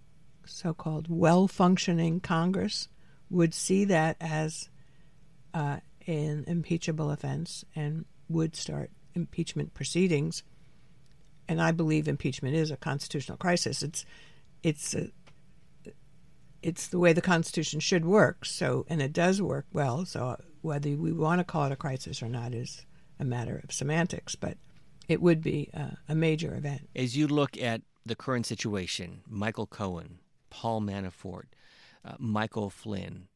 so 0.45 0.75
called 0.75 1.07
well 1.09 1.47
functioning 1.47 2.21
Congress 2.21 2.89
would 3.33 3.55
see 3.55 3.85
that 3.87 4.17
as 4.21 4.69
uh, 5.55 5.79
an 6.07 6.45
impeachable 6.47 7.11
offense 7.11 7.65
and 7.75 8.05
would 8.29 8.55
start 8.55 8.91
impeachment 9.15 9.75
proceedings. 9.75 10.43
And 11.49 11.61
I 11.61 11.73
believe 11.73 12.09
impeachment 12.09 12.55
is 12.55 12.71
a 12.71 12.77
constitutional 12.77 13.39
crisis. 13.39 13.83
It's 13.83 14.05
it's 14.63 14.95
a, 14.95 15.09
it's 16.63 16.87
the 16.89 16.99
way 16.99 17.13
the 17.13 17.21
Constitution 17.21 17.81
should 17.81 18.05
work. 18.05 18.45
So, 18.45 18.87
and 18.89 19.03
it 19.03 19.13
does 19.13 19.43
work 19.43 19.67
well. 19.73 20.05
So, 20.05 20.37
whether 20.61 20.91
we 20.91 21.13
want 21.13 21.41
to 21.41 21.45
call 21.45 21.65
it 21.65 21.73
a 21.73 21.77
crisis 21.77 22.23
or 22.23 22.29
not 22.29 22.55
is 22.55 22.87
a 23.19 23.25
matter 23.25 23.61
of 23.65 23.73
semantics, 23.73 24.37
but 24.37 24.57
it 25.09 25.21
would 25.21 25.43
be 25.43 25.71
a, 25.75 25.97
a 26.09 26.15
major 26.15 26.55
event. 26.55 26.89
As 26.95 27.17
you 27.17 27.27
look 27.27 27.61
at 27.61 27.83
the 28.07 28.15
current 28.15 28.47
situation, 28.47 29.23
Michael 29.29 29.67
Cohen, 29.67 30.21
Paul 30.51 30.81
Manafort, 30.81 31.47
uh, 32.05 32.15
Michael 32.19 32.71
Flynn, 32.71 33.29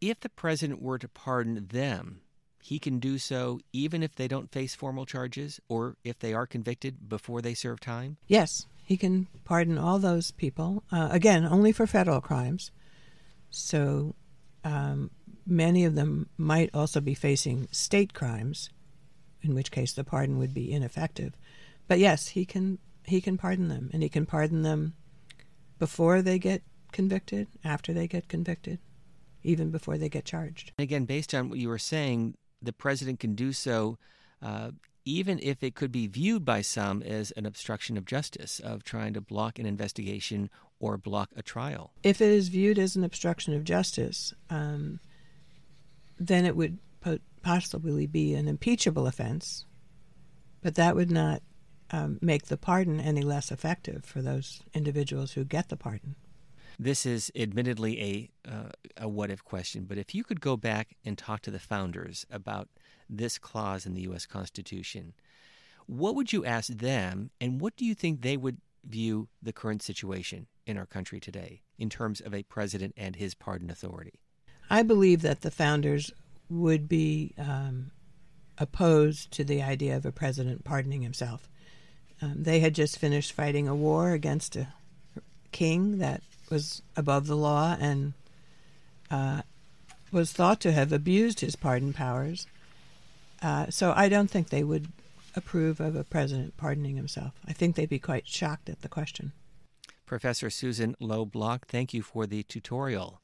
if 0.00 0.20
the 0.20 0.28
president 0.28 0.82
were 0.82 0.98
to 0.98 1.08
pardon 1.08 1.66
them, 1.68 2.20
he 2.62 2.78
can 2.78 2.98
do 2.98 3.18
so 3.18 3.60
even 3.72 4.02
if 4.02 4.14
they 4.14 4.26
don't 4.26 4.50
face 4.50 4.74
formal 4.74 5.04
charges 5.04 5.60
or 5.68 5.96
if 6.02 6.18
they 6.18 6.32
are 6.32 6.46
convicted 6.46 7.08
before 7.08 7.42
they 7.42 7.52
serve 7.52 7.78
time? 7.78 8.16
Yes, 8.26 8.66
he 8.84 8.96
can 8.96 9.26
pardon 9.44 9.76
all 9.76 9.98
those 9.98 10.30
people. 10.30 10.82
Uh, 10.90 11.08
again, 11.10 11.44
only 11.44 11.72
for 11.72 11.86
federal 11.86 12.20
crimes. 12.20 12.70
So 13.50 14.14
um, 14.64 15.10
many 15.46 15.84
of 15.84 15.94
them 15.94 16.28
might 16.38 16.70
also 16.72 17.00
be 17.00 17.14
facing 17.14 17.68
state 17.70 18.14
crimes, 18.14 18.70
in 19.42 19.54
which 19.54 19.70
case 19.70 19.92
the 19.92 20.04
pardon 20.04 20.38
would 20.38 20.54
be 20.54 20.72
ineffective. 20.72 21.34
But 21.86 21.98
yes, 21.98 22.28
he 22.28 22.44
can 22.44 22.78
he 23.06 23.20
can 23.20 23.36
pardon 23.36 23.68
them, 23.68 23.90
and 23.92 24.02
he 24.02 24.08
can 24.08 24.24
pardon 24.24 24.62
them 24.62 24.94
before 25.78 26.22
they 26.22 26.38
get 26.38 26.62
convicted, 26.94 27.48
after 27.62 27.92
they 27.92 28.08
get 28.08 28.28
convicted, 28.28 28.78
even 29.42 29.70
before 29.70 29.98
they 29.98 30.08
get 30.08 30.24
charged. 30.24 30.72
Again, 30.78 31.04
based 31.04 31.34
on 31.34 31.50
what 31.50 31.58
you 31.58 31.68
were 31.68 31.78
saying, 31.78 32.38
the 32.62 32.72
president 32.72 33.20
can 33.20 33.34
do 33.34 33.52
so 33.52 33.98
uh, 34.40 34.70
even 35.04 35.38
if 35.42 35.62
it 35.62 35.74
could 35.74 35.92
be 35.92 36.06
viewed 36.06 36.44
by 36.44 36.62
some 36.62 37.02
as 37.02 37.30
an 37.32 37.44
obstruction 37.44 37.96
of 37.96 38.06
justice, 38.06 38.60
of 38.60 38.84
trying 38.84 39.12
to 39.14 39.20
block 39.20 39.58
an 39.58 39.66
investigation 39.66 40.48
or 40.80 40.96
block 40.96 41.30
a 41.36 41.42
trial. 41.42 41.92
If 42.02 42.20
it 42.20 42.30
is 42.30 42.48
viewed 42.48 42.78
as 42.78 42.96
an 42.96 43.04
obstruction 43.04 43.54
of 43.54 43.64
justice, 43.64 44.32
um, 44.50 45.00
then 46.18 46.46
it 46.46 46.56
would 46.56 46.78
possibly 47.42 48.06
be 48.06 48.34
an 48.34 48.48
impeachable 48.48 49.06
offense, 49.06 49.66
but 50.62 50.74
that 50.76 50.96
would 50.96 51.10
not 51.10 51.42
um, 51.90 52.18
make 52.22 52.46
the 52.46 52.56
pardon 52.56 52.98
any 52.98 53.20
less 53.20 53.52
effective 53.52 54.04
for 54.04 54.22
those 54.22 54.62
individuals 54.72 55.32
who 55.32 55.44
get 55.44 55.68
the 55.68 55.76
pardon. 55.76 56.16
This 56.78 57.06
is 57.06 57.30
admittedly 57.36 58.00
a, 58.00 58.50
uh, 58.50 58.68
a 58.96 59.08
what 59.08 59.30
if 59.30 59.44
question, 59.44 59.84
but 59.84 59.98
if 59.98 60.14
you 60.14 60.24
could 60.24 60.40
go 60.40 60.56
back 60.56 60.96
and 61.04 61.16
talk 61.16 61.40
to 61.42 61.50
the 61.50 61.58
founders 61.58 62.26
about 62.30 62.68
this 63.08 63.38
clause 63.38 63.86
in 63.86 63.94
the 63.94 64.02
U.S. 64.02 64.26
Constitution, 64.26 65.14
what 65.86 66.14
would 66.14 66.32
you 66.32 66.44
ask 66.44 66.68
them, 66.68 67.30
and 67.40 67.60
what 67.60 67.76
do 67.76 67.84
you 67.84 67.94
think 67.94 68.22
they 68.22 68.36
would 68.36 68.58
view 68.84 69.28
the 69.42 69.52
current 69.52 69.82
situation 69.82 70.46
in 70.66 70.76
our 70.76 70.86
country 70.86 71.20
today 71.20 71.62
in 71.78 71.90
terms 71.90 72.20
of 72.20 72.34
a 72.34 72.42
president 72.44 72.94
and 72.96 73.16
his 73.16 73.34
pardon 73.34 73.70
authority? 73.70 74.20
I 74.70 74.82
believe 74.82 75.22
that 75.22 75.42
the 75.42 75.50
founders 75.50 76.10
would 76.48 76.88
be 76.88 77.34
um, 77.38 77.90
opposed 78.58 79.30
to 79.32 79.44
the 79.44 79.62
idea 79.62 79.96
of 79.96 80.06
a 80.06 80.12
president 80.12 80.64
pardoning 80.64 81.02
himself. 81.02 81.48
Um, 82.22 82.42
they 82.42 82.60
had 82.60 82.74
just 82.74 82.98
finished 82.98 83.32
fighting 83.32 83.68
a 83.68 83.74
war 83.74 84.12
against 84.12 84.56
a 84.56 84.68
king 85.52 85.98
that 85.98 86.22
was 86.54 86.82
above 86.96 87.26
the 87.26 87.36
law 87.36 87.76
and 87.80 88.12
uh, 89.10 89.42
was 90.12 90.32
thought 90.32 90.60
to 90.60 90.70
have 90.70 90.92
abused 90.92 91.40
his 91.40 91.56
pardon 91.56 91.92
powers. 91.92 92.46
Uh, 93.42 93.66
so 93.70 93.92
I 93.94 94.08
don't 94.08 94.30
think 94.30 94.48
they 94.48 94.62
would 94.62 94.86
approve 95.34 95.80
of 95.80 95.96
a 95.96 96.04
president 96.04 96.56
pardoning 96.56 96.96
himself. 96.96 97.32
I 97.44 97.52
think 97.52 97.74
they'd 97.74 97.88
be 97.88 97.98
quite 97.98 98.28
shocked 98.28 98.68
at 98.68 98.82
the 98.82 98.88
question. 98.88 99.32
Professor 100.06 100.48
Susan 100.48 100.94
Low 101.00 101.24
Bloch, 101.24 101.66
thank 101.66 101.92
you 101.92 102.02
for 102.02 102.24
the 102.24 102.44
tutorial 102.44 103.20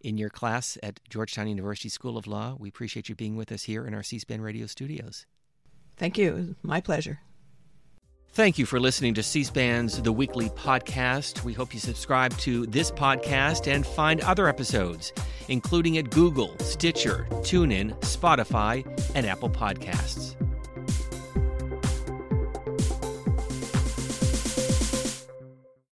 in 0.00 0.16
your 0.16 0.30
class 0.30 0.78
at 0.82 0.98
Georgetown 1.10 1.48
University 1.48 1.90
School 1.90 2.16
of 2.16 2.26
Law. 2.26 2.56
We 2.58 2.70
appreciate 2.70 3.10
you 3.10 3.14
being 3.14 3.36
with 3.36 3.52
us 3.52 3.64
here 3.64 3.86
in 3.86 3.92
our 3.92 4.02
C 4.02 4.18
SPAN 4.18 4.40
radio 4.40 4.66
studios. 4.66 5.26
Thank 5.98 6.16
you. 6.16 6.56
my 6.62 6.80
pleasure. 6.80 7.20
Thank 8.34 8.56
you 8.56 8.64
for 8.64 8.80
listening 8.80 9.12
to 9.14 9.22
C 9.22 9.44
SPAN's 9.44 10.00
The 10.00 10.10
Weekly 10.10 10.48
Podcast. 10.48 11.44
We 11.44 11.52
hope 11.52 11.74
you 11.74 11.80
subscribe 11.80 12.34
to 12.38 12.64
this 12.64 12.90
podcast 12.90 13.70
and 13.70 13.86
find 13.86 14.22
other 14.22 14.48
episodes, 14.48 15.12
including 15.48 15.98
at 15.98 16.08
Google, 16.08 16.56
Stitcher, 16.60 17.26
TuneIn, 17.42 17.94
Spotify, 18.00 18.86
and 19.14 19.26
Apple 19.26 19.50
Podcasts. 19.50 20.34